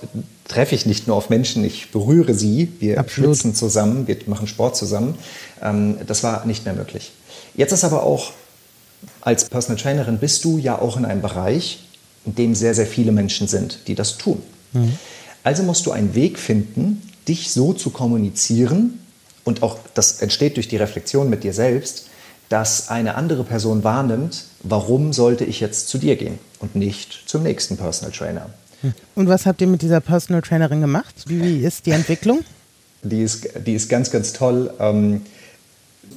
treffe 0.47 0.75
ich 0.75 0.85
nicht 0.85 1.07
nur 1.07 1.15
auf 1.15 1.31
Menschen, 1.31 1.65
ich 1.65 1.89
berühre 1.89 2.35
sie, 2.35 2.71
wir 2.79 2.99
Absolut. 2.99 3.35
schwitzen 3.35 3.55
zusammen, 3.55 4.05
wir 4.05 4.15
machen 4.27 4.45
Sport 4.45 4.77
zusammen. 4.77 5.15
Ähm, 5.63 5.97
das 6.05 6.21
war 6.21 6.45
nicht 6.45 6.65
mehr 6.65 6.75
möglich. 6.75 7.11
Jetzt 7.55 7.71
ist 7.71 7.83
aber 7.83 8.03
auch, 8.03 8.31
als 9.21 9.45
Personal 9.45 9.81
Trainerin 9.81 10.19
bist 10.19 10.45
du 10.45 10.59
ja 10.59 10.77
auch 10.79 10.97
in 10.97 11.05
einem 11.05 11.23
Bereich, 11.23 11.79
in 12.27 12.35
dem 12.35 12.53
sehr, 12.53 12.75
sehr 12.75 12.85
viele 12.85 13.11
Menschen 13.11 13.47
sind, 13.47 13.79
die 13.87 13.95
das 13.95 14.19
tun. 14.19 14.39
Mhm. 14.73 14.93
Also 15.43 15.63
musst 15.63 15.87
du 15.87 15.91
einen 15.91 16.13
Weg 16.13 16.37
finden, 16.37 17.01
dich 17.27 17.51
so 17.51 17.73
zu 17.73 17.89
kommunizieren, 17.89 18.99
und 19.45 19.63
auch 19.63 19.79
das 19.95 20.21
entsteht 20.21 20.57
durch 20.57 20.67
die 20.67 20.77
Reflexion 20.77 21.27
mit 21.27 21.43
dir 21.43 21.53
selbst, 21.53 22.08
dass 22.49 22.89
eine 22.89 23.15
andere 23.15 23.43
Person 23.43 23.83
wahrnimmt, 23.83 24.45
warum 24.63 25.13
sollte 25.13 25.45
ich 25.45 25.59
jetzt 25.59 25.87
zu 25.87 25.97
dir 25.97 26.15
gehen 26.15 26.39
und 26.59 26.75
nicht 26.75 27.23
zum 27.25 27.43
nächsten 27.43 27.77
Personal 27.77 28.11
Trainer. 28.11 28.49
Und 29.15 29.27
was 29.27 29.45
habt 29.45 29.61
ihr 29.61 29.67
mit 29.67 29.81
dieser 29.81 29.99
Personal 30.01 30.41
Trainerin 30.41 30.81
gemacht? 30.81 31.13
Wie 31.27 31.63
ist 31.63 31.85
die 31.85 31.91
Entwicklung? 31.91 32.39
Die 33.03 33.21
ist, 33.21 33.49
die 33.65 33.73
ist 33.73 33.89
ganz, 33.89 34.09
ganz 34.11 34.33
toll. 34.33 34.73
Ähm, 34.79 35.21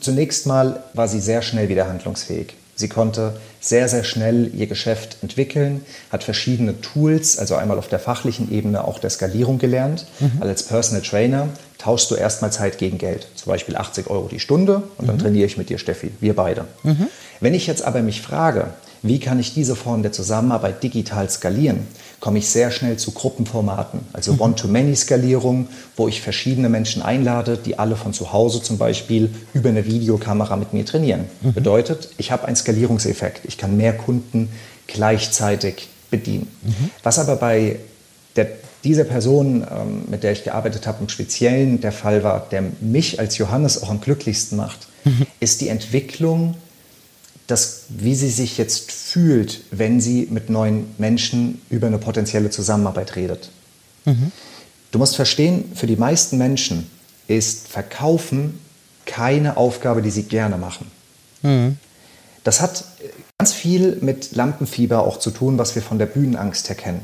zunächst 0.00 0.46
mal 0.46 0.82
war 0.94 1.08
sie 1.08 1.20
sehr 1.20 1.42
schnell 1.42 1.68
wieder 1.68 1.88
handlungsfähig. 1.88 2.54
Sie 2.74 2.88
konnte 2.88 3.34
sehr, 3.60 3.88
sehr 3.88 4.02
schnell 4.02 4.50
ihr 4.54 4.66
Geschäft 4.66 5.18
entwickeln, 5.22 5.84
hat 6.10 6.24
verschiedene 6.24 6.80
Tools, 6.80 7.38
also 7.38 7.54
einmal 7.54 7.78
auf 7.78 7.88
der 7.88 7.98
fachlichen 7.98 8.50
Ebene 8.50 8.84
auch 8.84 8.98
der 8.98 9.10
Skalierung 9.10 9.58
gelernt. 9.58 10.06
Mhm. 10.20 10.42
Als 10.42 10.64
Personal 10.64 11.02
Trainer 11.02 11.48
tauschst 11.82 12.10
du 12.10 12.14
erstmal 12.14 12.52
Zeit 12.52 12.78
gegen 12.78 12.98
Geld, 12.98 13.26
zum 13.34 13.50
Beispiel 13.50 13.76
80 13.76 14.08
Euro 14.08 14.28
die 14.28 14.40
Stunde 14.40 14.82
und 14.98 15.08
dann 15.08 15.16
mhm. 15.16 15.20
trainiere 15.20 15.46
ich 15.46 15.56
mit 15.56 15.68
dir, 15.68 15.78
Steffi, 15.78 16.12
wir 16.20 16.36
beide. 16.36 16.66
Mhm. 16.84 17.08
Wenn 17.40 17.54
ich 17.54 17.66
jetzt 17.66 17.82
aber 17.82 18.02
mich 18.02 18.22
frage, 18.22 18.68
wie 19.02 19.18
kann 19.18 19.40
ich 19.40 19.52
diese 19.52 19.74
Form 19.74 20.02
der 20.02 20.12
Zusammenarbeit 20.12 20.80
digital 20.84 21.28
skalieren, 21.28 21.88
komme 22.20 22.38
ich 22.38 22.48
sehr 22.48 22.70
schnell 22.70 22.98
zu 22.98 23.10
Gruppenformaten, 23.10 23.98
also 24.12 24.34
mhm. 24.34 24.40
One-to-Many-Skalierung, 24.40 25.66
wo 25.96 26.06
ich 26.06 26.22
verschiedene 26.22 26.68
Menschen 26.68 27.02
einlade, 27.02 27.56
die 27.58 27.80
alle 27.80 27.96
von 27.96 28.12
zu 28.12 28.32
Hause 28.32 28.62
zum 28.62 28.78
Beispiel 28.78 29.30
über 29.52 29.70
eine 29.70 29.84
Videokamera 29.84 30.54
mit 30.54 30.72
mir 30.72 30.86
trainieren. 30.86 31.24
Mhm. 31.40 31.52
Bedeutet, 31.52 32.10
ich 32.16 32.30
habe 32.30 32.44
einen 32.46 32.54
Skalierungseffekt. 32.54 33.44
Ich 33.44 33.58
kann 33.58 33.76
mehr 33.76 33.92
Kunden 33.92 34.50
gleichzeitig 34.86 35.88
bedienen. 36.12 36.46
Mhm. 36.62 36.90
Was 37.02 37.18
aber 37.18 37.34
bei 37.34 37.80
der, 38.36 38.46
dieser 38.84 39.04
Person, 39.04 39.66
ähm, 39.70 40.04
mit 40.08 40.22
der 40.22 40.32
ich 40.32 40.44
gearbeitet 40.44 40.86
habe, 40.86 41.02
im 41.02 41.08
Speziellen 41.08 41.80
der 41.80 41.92
Fall 41.92 42.24
war, 42.24 42.48
der 42.50 42.64
mich 42.80 43.20
als 43.20 43.38
Johannes 43.38 43.82
auch 43.82 43.90
am 43.90 44.00
glücklichsten 44.00 44.56
macht, 44.56 44.88
mhm. 45.04 45.26
ist 45.40 45.60
die 45.60 45.68
Entwicklung 45.68 46.54
das, 47.46 47.84
wie 47.88 48.14
sie 48.14 48.30
sich 48.30 48.56
jetzt 48.58 48.92
fühlt, 48.92 49.62
wenn 49.70 50.00
sie 50.00 50.28
mit 50.30 50.48
neuen 50.48 50.86
Menschen 50.98 51.60
über 51.70 51.86
eine 51.86 51.98
potenzielle 51.98 52.50
Zusammenarbeit 52.50 53.16
redet. 53.16 53.50
Mhm. 54.04 54.32
Du 54.90 54.98
musst 54.98 55.16
verstehen, 55.16 55.64
für 55.74 55.86
die 55.86 55.96
meisten 55.96 56.38
Menschen 56.38 56.90
ist 57.26 57.68
Verkaufen 57.68 58.58
keine 59.06 59.56
Aufgabe, 59.56 60.02
die 60.02 60.10
sie 60.10 60.24
gerne 60.24 60.56
machen. 60.56 60.90
Mhm. 61.42 61.76
Das 62.44 62.60
hat 62.60 62.84
ganz 63.38 63.52
viel 63.52 63.98
mit 64.00 64.34
Lampenfieber 64.34 65.04
auch 65.04 65.18
zu 65.18 65.30
tun, 65.30 65.58
was 65.58 65.74
wir 65.74 65.82
von 65.82 65.98
der 65.98 66.06
Bühnenangst 66.06 66.68
her 66.68 66.76
kennen. 66.76 67.02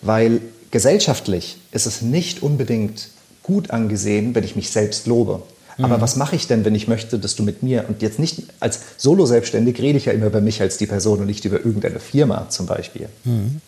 Weil 0.00 0.40
gesellschaftlich 0.72 1.58
ist 1.70 1.86
es 1.86 2.02
nicht 2.02 2.42
unbedingt 2.42 3.08
gut 3.44 3.70
angesehen, 3.70 4.34
wenn 4.34 4.42
ich 4.42 4.56
mich 4.56 4.70
selbst 4.70 5.06
lobe. 5.06 5.42
Aber 5.78 5.96
mhm. 5.96 6.00
was 6.00 6.16
mache 6.16 6.36
ich 6.36 6.46
denn, 6.48 6.64
wenn 6.64 6.74
ich 6.74 6.88
möchte, 6.88 7.18
dass 7.18 7.36
du 7.36 7.42
mit 7.42 7.62
mir 7.62 7.84
und 7.88 8.02
jetzt 8.02 8.18
nicht 8.18 8.42
als 8.60 8.80
Solo-Selbstständig 8.96 9.80
rede 9.80 9.98
ich 9.98 10.06
ja 10.06 10.12
immer 10.12 10.26
über 10.26 10.40
mich 10.40 10.60
als 10.60 10.76
die 10.76 10.86
Person 10.86 11.20
und 11.20 11.26
nicht 11.26 11.44
über 11.44 11.64
irgendeine 11.64 12.00
Firma 12.00 12.48
zum 12.50 12.66
Beispiel. 12.66 13.08
Mhm. 13.24 13.60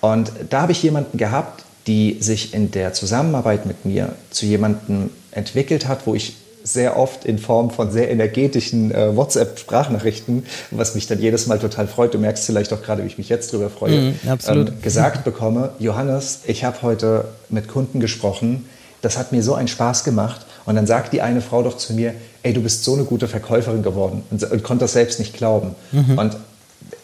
Und 0.00 0.32
da 0.48 0.62
habe 0.62 0.72
ich 0.72 0.82
jemanden 0.82 1.18
gehabt, 1.18 1.64
die 1.86 2.18
sich 2.20 2.54
in 2.54 2.70
der 2.70 2.92
Zusammenarbeit 2.92 3.66
mit 3.66 3.84
mir 3.84 4.14
zu 4.30 4.46
jemandem 4.46 5.10
entwickelt 5.32 5.88
hat, 5.88 6.06
wo 6.06 6.14
ich 6.14 6.36
sehr 6.72 6.98
oft 6.98 7.24
in 7.24 7.38
Form 7.38 7.70
von 7.70 7.90
sehr 7.90 8.10
energetischen 8.10 8.92
äh, 8.92 9.16
WhatsApp-Sprachnachrichten, 9.16 10.44
was 10.70 10.94
mich 10.94 11.06
dann 11.06 11.20
jedes 11.20 11.46
Mal 11.46 11.58
total 11.58 11.86
freut, 11.86 12.14
du 12.14 12.18
merkst 12.18 12.44
vielleicht 12.44 12.72
auch 12.72 12.82
gerade, 12.82 13.02
wie 13.02 13.06
ich 13.06 13.18
mich 13.18 13.28
jetzt 13.28 13.52
darüber 13.52 13.70
freue, 13.70 14.12
mm, 14.12 14.14
ähm, 14.48 14.68
gesagt 14.82 15.24
bekomme, 15.24 15.70
Johannes, 15.78 16.40
ich 16.46 16.64
habe 16.64 16.82
heute 16.82 17.24
mit 17.48 17.68
Kunden 17.68 18.00
gesprochen, 18.00 18.66
das 19.00 19.16
hat 19.16 19.32
mir 19.32 19.42
so 19.42 19.54
einen 19.54 19.68
Spaß 19.68 20.04
gemacht. 20.04 20.44
Und 20.66 20.74
dann 20.74 20.86
sagt 20.86 21.12
die 21.12 21.22
eine 21.22 21.40
Frau 21.40 21.62
doch 21.62 21.76
zu 21.78 21.94
mir, 21.94 22.14
ey, 22.42 22.52
du 22.52 22.60
bist 22.60 22.84
so 22.84 22.94
eine 22.94 23.04
gute 23.04 23.26
Verkäuferin 23.26 23.82
geworden 23.82 24.22
und, 24.30 24.42
und 24.44 24.62
konnte 24.62 24.84
das 24.84 24.92
selbst 24.92 25.18
nicht 25.18 25.34
glauben. 25.34 25.74
Mhm. 25.92 26.18
Und 26.18 26.36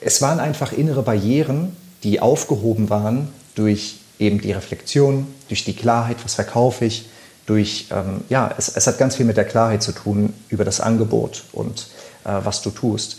es 0.00 0.20
waren 0.20 0.38
einfach 0.38 0.72
innere 0.72 1.02
Barrieren, 1.02 1.74
die 2.02 2.20
aufgehoben 2.20 2.90
waren 2.90 3.28
durch 3.54 3.96
eben 4.18 4.40
die 4.40 4.52
Reflexion, 4.52 5.26
durch 5.48 5.64
die 5.64 5.74
Klarheit, 5.74 6.18
was 6.24 6.34
verkaufe 6.34 6.84
ich, 6.84 7.06
durch, 7.46 7.86
ähm, 7.90 8.22
ja, 8.28 8.54
es, 8.56 8.68
es, 8.68 8.86
hat 8.86 8.98
ganz 8.98 9.16
viel 9.16 9.26
mit 9.26 9.36
der 9.36 9.44
Klarheit 9.44 9.82
zu 9.82 9.92
tun 9.92 10.32
über 10.48 10.64
das 10.64 10.80
Angebot 10.80 11.44
und 11.52 11.88
äh, 12.24 12.30
was 12.42 12.62
du 12.62 12.70
tust. 12.70 13.18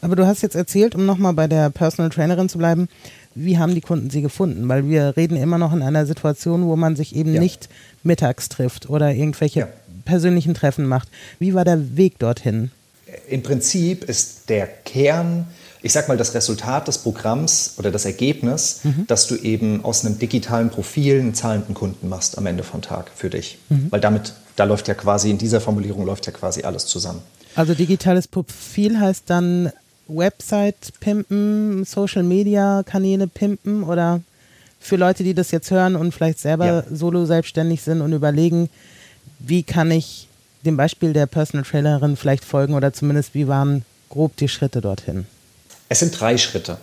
Aber 0.00 0.16
du 0.16 0.26
hast 0.26 0.42
jetzt 0.42 0.54
erzählt, 0.54 0.94
um 0.94 1.06
nochmal 1.06 1.32
bei 1.32 1.48
der 1.48 1.70
Personal 1.70 2.10
Trainerin 2.10 2.48
zu 2.48 2.58
bleiben, 2.58 2.88
wie 3.34 3.58
haben 3.58 3.74
die 3.74 3.80
Kunden 3.80 4.10
sie 4.10 4.22
gefunden? 4.22 4.68
Weil 4.68 4.88
wir 4.88 5.16
reden 5.16 5.36
immer 5.36 5.58
noch 5.58 5.72
in 5.72 5.82
einer 5.82 6.06
Situation, 6.06 6.66
wo 6.66 6.76
man 6.76 6.94
sich 6.94 7.16
eben 7.16 7.34
ja. 7.34 7.40
nicht 7.40 7.68
mittags 8.04 8.48
trifft 8.48 8.88
oder 8.88 9.12
irgendwelche 9.12 9.60
ja 9.60 9.68
persönlichen 10.04 10.54
Treffen 10.54 10.86
macht. 10.86 11.08
Wie 11.38 11.54
war 11.54 11.64
der 11.64 11.96
Weg 11.96 12.18
dorthin? 12.18 12.70
Im 13.28 13.42
Prinzip 13.42 14.04
ist 14.04 14.48
der 14.48 14.66
Kern, 14.66 15.46
ich 15.84 15.92
sag 15.92 16.08
mal, 16.08 16.16
das 16.16 16.32
Resultat 16.32 16.88
des 16.88 16.96
Programms 16.96 17.74
oder 17.76 17.90
das 17.90 18.06
Ergebnis, 18.06 18.80
mhm. 18.84 19.06
dass 19.06 19.26
du 19.26 19.36
eben 19.36 19.84
aus 19.84 20.02
einem 20.02 20.18
digitalen 20.18 20.70
Profil 20.70 21.20
einen 21.20 21.34
zahlenden 21.34 21.74
Kunden 21.74 22.08
machst 22.08 22.38
am 22.38 22.46
Ende 22.46 22.64
vom 22.64 22.80
Tag 22.80 23.10
für 23.14 23.28
dich. 23.28 23.58
Mhm. 23.68 23.88
Weil 23.90 24.00
damit, 24.00 24.32
da 24.56 24.64
läuft 24.64 24.88
ja 24.88 24.94
quasi, 24.94 25.28
in 25.28 25.36
dieser 25.36 25.60
Formulierung 25.60 26.06
läuft 26.06 26.24
ja 26.24 26.32
quasi 26.32 26.62
alles 26.62 26.86
zusammen. 26.86 27.20
Also 27.54 27.74
digitales 27.74 28.26
Profil 28.28 28.98
heißt 28.98 29.24
dann 29.26 29.72
Website 30.08 30.94
pimpen, 31.00 31.84
Social 31.84 32.22
Media 32.22 32.82
Kanäle 32.82 33.26
pimpen 33.26 33.82
oder 33.82 34.22
für 34.80 34.96
Leute, 34.96 35.22
die 35.22 35.34
das 35.34 35.50
jetzt 35.50 35.70
hören 35.70 35.96
und 35.96 36.12
vielleicht 36.14 36.38
selber 36.38 36.66
ja. 36.66 36.84
solo 36.90 37.26
selbstständig 37.26 37.82
sind 37.82 38.00
und 38.00 38.14
überlegen, 38.14 38.70
wie 39.38 39.62
kann 39.62 39.90
ich 39.90 40.28
dem 40.64 40.78
Beispiel 40.78 41.12
der 41.12 41.26
Personal 41.26 41.66
Trainerin 41.66 42.16
vielleicht 42.16 42.46
folgen 42.46 42.72
oder 42.72 42.94
zumindest 42.94 43.34
wie 43.34 43.48
waren 43.48 43.84
grob 44.08 44.34
die 44.38 44.48
Schritte 44.48 44.80
dorthin? 44.80 45.26
Es 45.88 46.00
sind 46.00 46.18
drei 46.18 46.38
Schritte. 46.38 46.78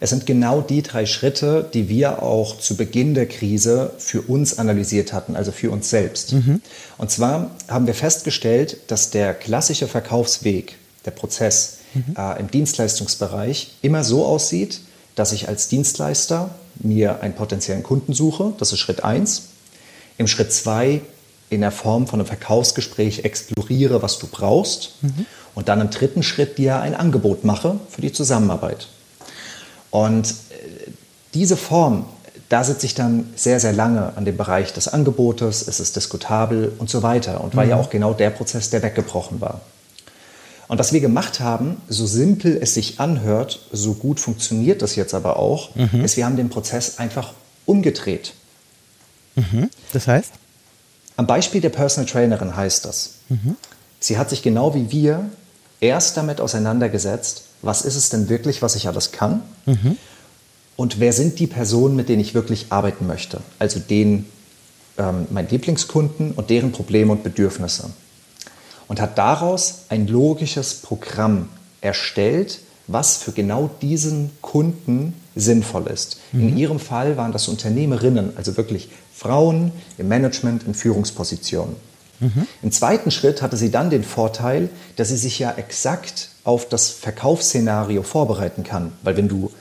Es 0.00 0.10
sind 0.10 0.26
genau 0.26 0.60
die 0.60 0.82
drei 0.82 1.06
Schritte, 1.06 1.68
die 1.74 1.88
wir 1.88 2.22
auch 2.22 2.58
zu 2.58 2.76
Beginn 2.76 3.14
der 3.14 3.26
Krise 3.26 3.92
für 3.98 4.22
uns 4.22 4.58
analysiert 4.58 5.12
hatten, 5.12 5.34
also 5.34 5.50
für 5.50 5.70
uns 5.70 5.90
selbst. 5.90 6.32
Mhm. 6.32 6.60
Und 6.98 7.10
zwar 7.10 7.50
haben 7.68 7.86
wir 7.86 7.94
festgestellt, 7.94 8.78
dass 8.86 9.10
der 9.10 9.34
klassische 9.34 9.88
Verkaufsweg, 9.88 10.76
der 11.04 11.10
Prozess 11.10 11.78
mhm. 11.94 12.14
äh, 12.16 12.38
im 12.38 12.50
Dienstleistungsbereich 12.50 13.74
immer 13.82 14.04
so 14.04 14.24
aussieht, 14.24 14.80
dass 15.16 15.32
ich 15.32 15.48
als 15.48 15.68
Dienstleister 15.68 16.50
mir 16.76 17.22
einen 17.22 17.34
potenziellen 17.34 17.82
Kunden 17.82 18.14
suche, 18.14 18.52
das 18.58 18.72
ist 18.72 18.78
Schritt 18.78 19.02
1. 19.02 19.42
Im 20.16 20.28
Schritt 20.28 20.52
2 20.52 21.00
in 21.50 21.60
der 21.60 21.72
Form 21.72 22.06
von 22.06 22.20
einem 22.20 22.26
Verkaufsgespräch 22.26 23.24
exploriere, 23.24 24.02
was 24.02 24.18
du 24.18 24.28
brauchst 24.28 24.92
mhm. 25.02 25.26
Und 25.58 25.68
dann 25.68 25.80
im 25.80 25.90
dritten 25.90 26.22
Schritt 26.22 26.56
dir 26.56 26.78
ein 26.78 26.94
Angebot 26.94 27.42
mache 27.42 27.80
für 27.90 28.00
die 28.00 28.12
Zusammenarbeit. 28.12 28.86
Und 29.90 30.30
äh, 30.30 30.92
diese 31.34 31.56
Form, 31.56 32.04
da 32.48 32.62
sitze 32.62 32.86
ich 32.86 32.94
dann 32.94 33.30
sehr, 33.34 33.58
sehr 33.58 33.72
lange 33.72 34.12
an 34.16 34.24
dem 34.24 34.36
Bereich 34.36 34.72
des 34.72 34.86
Angebotes, 34.86 35.66
es 35.66 35.80
ist 35.80 35.96
diskutabel 35.96 36.72
und 36.78 36.88
so 36.88 37.02
weiter 37.02 37.40
und 37.40 37.56
war 37.56 37.64
mhm. 37.64 37.70
ja 37.70 37.76
auch 37.76 37.90
genau 37.90 38.14
der 38.14 38.30
Prozess, 38.30 38.70
der 38.70 38.84
weggebrochen 38.84 39.40
war. 39.40 39.62
Und 40.68 40.78
was 40.78 40.92
wir 40.92 41.00
gemacht 41.00 41.40
haben, 41.40 41.82
so 41.88 42.06
simpel 42.06 42.56
es 42.62 42.74
sich 42.74 43.00
anhört, 43.00 43.58
so 43.72 43.94
gut 43.94 44.20
funktioniert 44.20 44.80
das 44.80 44.94
jetzt 44.94 45.12
aber 45.12 45.40
auch, 45.40 45.74
mhm. 45.74 46.04
ist, 46.04 46.16
wir 46.16 46.24
haben 46.24 46.36
den 46.36 46.50
Prozess 46.50 47.00
einfach 47.00 47.32
umgedreht. 47.66 48.32
Mhm. 49.34 49.70
Das 49.92 50.06
heißt? 50.06 50.30
Am 51.16 51.26
Beispiel 51.26 51.60
der 51.60 51.70
Personal 51.70 52.08
Trainerin 52.08 52.54
heißt 52.54 52.84
das, 52.84 53.14
mhm. 53.28 53.56
sie 53.98 54.18
hat 54.18 54.30
sich 54.30 54.42
genau 54.44 54.76
wie 54.76 54.92
wir 54.92 55.28
erst 55.80 56.16
damit 56.16 56.40
auseinandergesetzt, 56.40 57.44
was 57.62 57.82
ist 57.82 57.96
es 57.96 58.08
denn 58.08 58.28
wirklich, 58.28 58.62
was 58.62 58.76
ich 58.76 58.86
alles 58.86 59.12
kann? 59.12 59.42
Mhm. 59.66 59.96
Und 60.76 61.00
wer 61.00 61.12
sind 61.12 61.38
die 61.40 61.48
Personen, 61.48 61.96
mit 61.96 62.08
denen 62.08 62.20
ich 62.20 62.34
wirklich 62.34 62.66
arbeiten 62.70 63.06
möchte? 63.06 63.40
Also 63.58 63.80
den, 63.80 64.26
ähm, 64.96 65.26
meinen 65.30 65.48
Lieblingskunden 65.48 66.32
und 66.32 66.50
deren 66.50 66.72
Probleme 66.72 67.12
und 67.12 67.24
Bedürfnisse. 67.24 67.90
Und 68.86 69.00
hat 69.00 69.18
daraus 69.18 69.86
ein 69.88 70.06
logisches 70.06 70.74
Programm 70.74 71.48
erstellt, 71.80 72.60
was 72.86 73.16
für 73.16 73.32
genau 73.32 73.68
diesen 73.82 74.30
Kunden 74.40 75.14
sinnvoll 75.34 75.88
ist. 75.88 76.18
Mhm. 76.32 76.40
In 76.48 76.56
ihrem 76.56 76.80
Fall 76.80 77.16
waren 77.16 77.32
das 77.32 77.48
Unternehmerinnen, 77.48 78.36
also 78.36 78.56
wirklich 78.56 78.88
Frauen 79.12 79.72
im 79.98 80.08
Management, 80.08 80.62
in 80.64 80.74
Führungspositionen. 80.74 81.76
Mhm. 82.20 82.46
Im 82.62 82.72
zweiten 82.72 83.10
Schritt 83.10 83.42
hatte 83.42 83.56
sie 83.56 83.70
dann 83.70 83.90
den 83.90 84.04
Vorteil, 84.04 84.70
dass 84.96 85.08
sie 85.08 85.16
sich 85.16 85.38
ja 85.38 85.52
exakt 85.52 86.30
auf 86.44 86.68
das 86.68 86.90
Verkaufsszenario 86.90 88.02
vorbereiten 88.02 88.64
kann. 88.64 88.92
Weil 89.02 89.16
wenn 89.16 89.28
du 89.28 89.52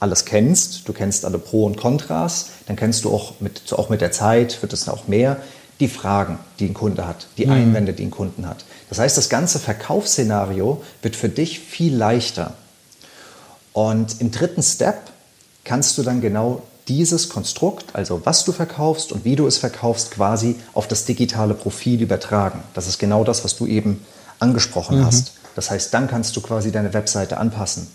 alles 0.00 0.24
kennst, 0.24 0.88
du 0.88 0.92
kennst 0.92 1.24
alle 1.24 1.38
Pro 1.38 1.64
und 1.64 1.76
Kontras, 1.76 2.50
dann 2.66 2.76
kennst 2.76 3.04
du 3.04 3.12
auch 3.12 3.40
mit, 3.40 3.72
auch 3.72 3.88
mit 3.88 4.00
der 4.00 4.12
Zeit, 4.12 4.62
wird 4.62 4.72
es 4.72 4.88
auch 4.88 5.08
mehr, 5.08 5.38
die 5.80 5.88
Fragen, 5.88 6.38
die 6.58 6.66
ein 6.66 6.74
Kunde 6.74 7.06
hat, 7.06 7.28
die 7.36 7.46
mhm. 7.46 7.52
Einwände, 7.52 7.92
die 7.92 8.04
ein 8.04 8.10
Kunden 8.10 8.48
hat. 8.48 8.64
Das 8.88 8.98
heißt, 8.98 9.16
das 9.16 9.28
ganze 9.28 9.58
Verkaufsszenario 9.58 10.82
wird 11.02 11.16
für 11.16 11.28
dich 11.28 11.60
viel 11.60 11.94
leichter. 11.94 12.54
Und 13.72 14.20
im 14.20 14.30
dritten 14.30 14.62
Step 14.62 14.96
kannst 15.64 15.98
du 15.98 16.02
dann 16.02 16.20
genau 16.20 16.62
dieses 16.88 17.28
Konstrukt, 17.28 17.94
also 17.94 18.22
was 18.24 18.44
du 18.44 18.52
verkaufst 18.52 19.12
und 19.12 19.24
wie 19.24 19.36
du 19.36 19.46
es 19.46 19.58
verkaufst, 19.58 20.10
quasi 20.10 20.56
auf 20.74 20.88
das 20.88 21.04
digitale 21.04 21.54
Profil 21.54 22.00
übertragen. 22.00 22.62
Das 22.74 22.88
ist 22.88 22.98
genau 22.98 23.24
das, 23.24 23.44
was 23.44 23.56
du 23.56 23.66
eben 23.66 24.04
angesprochen 24.38 25.00
mhm. 25.00 25.06
hast. 25.06 25.32
Das 25.54 25.70
heißt, 25.70 25.92
dann 25.92 26.08
kannst 26.08 26.36
du 26.36 26.40
quasi 26.40 26.72
deine 26.72 26.94
Webseite 26.94 27.38
anpassen. 27.38 27.88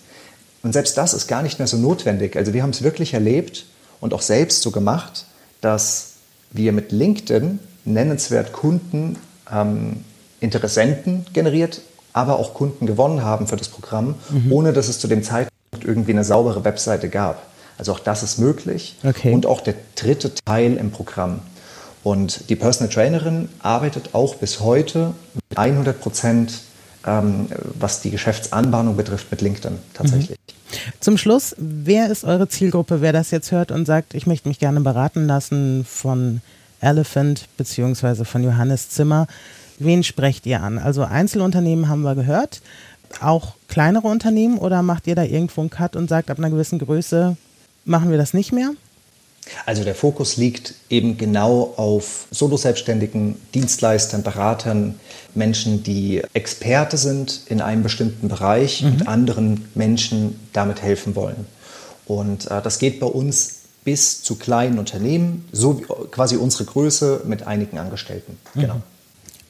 Und 0.63 0.73
selbst 0.73 0.97
das 0.97 1.13
ist 1.13 1.27
gar 1.27 1.43
nicht 1.43 1.59
mehr 1.59 1.67
so 1.67 1.77
notwendig. 1.77 2.35
Also 2.37 2.53
wir 2.53 2.63
haben 2.63 2.69
es 2.69 2.83
wirklich 2.83 3.13
erlebt 3.13 3.65
und 3.99 4.13
auch 4.13 4.21
selbst 4.21 4.61
so 4.61 4.71
gemacht, 4.71 5.25
dass 5.61 6.11
wir 6.51 6.71
mit 6.71 6.91
LinkedIn 6.91 7.59
nennenswert 7.85 8.53
Kunden, 8.53 9.17
ähm, 9.51 10.03
Interessenten 10.39 11.25
generiert, 11.33 11.81
aber 12.11 12.37
auch 12.37 12.53
Kunden 12.53 12.85
gewonnen 12.85 13.23
haben 13.23 13.47
für 13.47 13.55
das 13.55 13.69
Programm, 13.69 14.15
mhm. 14.29 14.51
ohne 14.51 14.73
dass 14.73 14.87
es 14.87 14.99
zu 14.99 15.07
dem 15.07 15.23
Zeitpunkt 15.23 15.85
irgendwie 15.85 16.11
eine 16.11 16.23
saubere 16.23 16.63
Webseite 16.63 17.09
gab. 17.09 17.41
Also 17.77 17.91
auch 17.93 17.99
das 17.99 18.23
ist 18.23 18.37
möglich. 18.37 18.95
Okay. 19.03 19.33
Und 19.33 19.45
auch 19.45 19.61
der 19.61 19.75
dritte 19.95 20.33
Teil 20.45 20.77
im 20.77 20.91
Programm. 20.91 21.39
Und 22.03 22.49
die 22.49 22.55
Personal 22.55 22.93
Trainerin 22.93 23.49
arbeitet 23.59 24.09
auch 24.13 24.35
bis 24.35 24.59
heute 24.59 25.13
mit 25.49 25.57
100 25.57 25.99
Prozent, 25.99 26.59
ähm, 27.05 27.47
was 27.79 28.01
die 28.01 28.11
Geschäftsanbahnung 28.11 28.97
betrifft, 28.97 29.31
mit 29.31 29.41
LinkedIn 29.41 29.77
tatsächlich. 29.93 30.37
Mhm. 30.37 30.73
Zum 30.99 31.17
Schluss, 31.17 31.55
wer 31.57 32.09
ist 32.09 32.23
eure 32.23 32.47
Zielgruppe, 32.49 33.01
wer 33.01 33.13
das 33.13 33.31
jetzt 33.31 33.51
hört 33.51 33.71
und 33.71 33.85
sagt, 33.85 34.15
ich 34.15 34.27
möchte 34.27 34.47
mich 34.49 34.59
gerne 34.59 34.81
beraten 34.81 35.27
lassen 35.27 35.85
von 35.87 36.41
Elephant 36.81 37.47
bzw. 37.57 38.25
von 38.25 38.43
Johannes 38.43 38.89
Zimmer? 38.89 39.27
Wen 39.79 40.03
sprecht 40.03 40.45
ihr 40.45 40.61
an? 40.61 40.79
Also 40.79 41.03
Einzelunternehmen 41.03 41.89
haben 41.89 42.01
wir 42.01 42.15
gehört 42.15 42.61
auch 43.21 43.53
kleinere 43.67 44.07
Unternehmen 44.07 44.57
oder 44.57 44.81
macht 44.81 45.07
ihr 45.07 45.15
da 45.15 45.23
irgendwo 45.23 45.61
einen 45.61 45.69
Cut 45.69 45.95
und 45.95 46.09
sagt, 46.09 46.31
ab 46.31 46.37
einer 46.37 46.49
gewissen 46.49 46.79
Größe 46.79 47.37
machen 47.85 48.11
wir 48.11 48.17
das 48.17 48.33
nicht 48.33 48.51
mehr? 48.51 48.71
Also 49.65 49.83
der 49.83 49.95
Fokus 49.95 50.37
liegt 50.37 50.73
eben 50.89 51.17
genau 51.17 51.73
auf 51.75 52.27
Solo-Selbstständigen, 52.31 53.35
Dienstleistern, 53.53 54.23
Beratern, 54.23 54.95
Menschen, 55.35 55.83
die 55.83 56.21
Experte 56.33 56.97
sind 56.97 57.41
in 57.47 57.61
einem 57.61 57.83
bestimmten 57.83 58.29
Bereich 58.29 58.81
mhm. 58.81 58.91
und 58.91 59.07
anderen 59.07 59.65
Menschen 59.75 60.39
damit 60.53 60.81
helfen 60.81 61.15
wollen. 61.15 61.45
Und 62.05 62.49
äh, 62.49 62.61
das 62.61 62.79
geht 62.79 62.99
bei 62.99 63.07
uns 63.07 63.59
bis 63.83 64.21
zu 64.21 64.35
kleinen 64.35 64.79
Unternehmen, 64.79 65.45
so 65.51 65.73
quasi 66.11 66.37
unsere 66.37 66.65
Größe 66.65 67.21
mit 67.25 67.45
einigen 67.45 67.77
Angestellten. 67.77 68.37
Mhm. 68.53 68.61
Genau. 68.61 68.81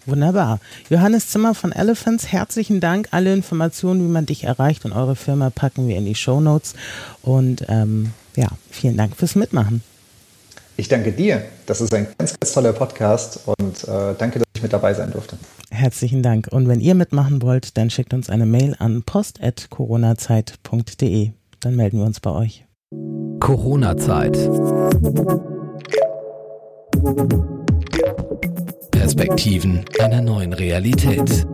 Wunderbar. 0.06 0.60
Johannes 0.90 1.30
Zimmer 1.30 1.56
von 1.56 1.72
Elephants, 1.72 2.28
herzlichen 2.28 2.82
Dank. 2.82 3.08
Alle 3.12 3.32
Informationen, 3.32 4.04
wie 4.04 4.12
man 4.12 4.26
dich 4.26 4.44
erreicht 4.44 4.84
und 4.84 4.92
eure 4.92 5.16
Firma, 5.16 5.50
packen 5.50 5.88
wir 5.88 5.96
in 5.98 6.06
die 6.06 6.16
Show 6.16 6.42
Notes. 6.42 6.74
Und 7.22 7.64
ähm, 7.70 8.12
ja, 8.36 8.48
vielen 8.70 8.98
Dank 8.98 9.16
fürs 9.16 9.36
Mitmachen. 9.36 9.82
Ich 10.76 10.88
danke 10.88 11.12
dir. 11.12 11.44
Das 11.68 11.82
ist 11.82 11.94
ein 11.94 12.08
ganz, 12.18 12.34
ganz 12.40 12.52
toller 12.52 12.74
Podcast 12.74 13.42
und 13.46 13.88
äh, 13.88 14.16
danke, 14.18 14.40
dass 14.40 14.48
ich 14.56 14.64
mit 14.64 14.74
dabei 14.74 14.96
sein 14.96 15.12
durfte. 15.12 15.38
Herzlichen 15.70 16.24
Dank. 16.24 16.48
Und 16.52 16.68
wenn 16.68 16.80
ihr 16.80 16.96
mitmachen 16.96 17.42
wollt, 17.42 17.78
dann 17.78 17.90
schickt 17.90 18.14
uns 18.14 18.30
eine 18.30 18.46
Mail 18.46 18.76
an 18.80 19.04
post.coronazeit.de. 19.04 21.32
Dann 21.60 21.76
melden 21.76 21.98
wir 22.00 22.06
uns 22.06 22.20
bei 22.20 22.32
euch. 22.32 22.66
Corona-Zeit. 23.40 24.38
Perspektiven 28.92 29.86
einer 30.00 30.22
neuen 30.22 30.54
Realität. 30.54 31.46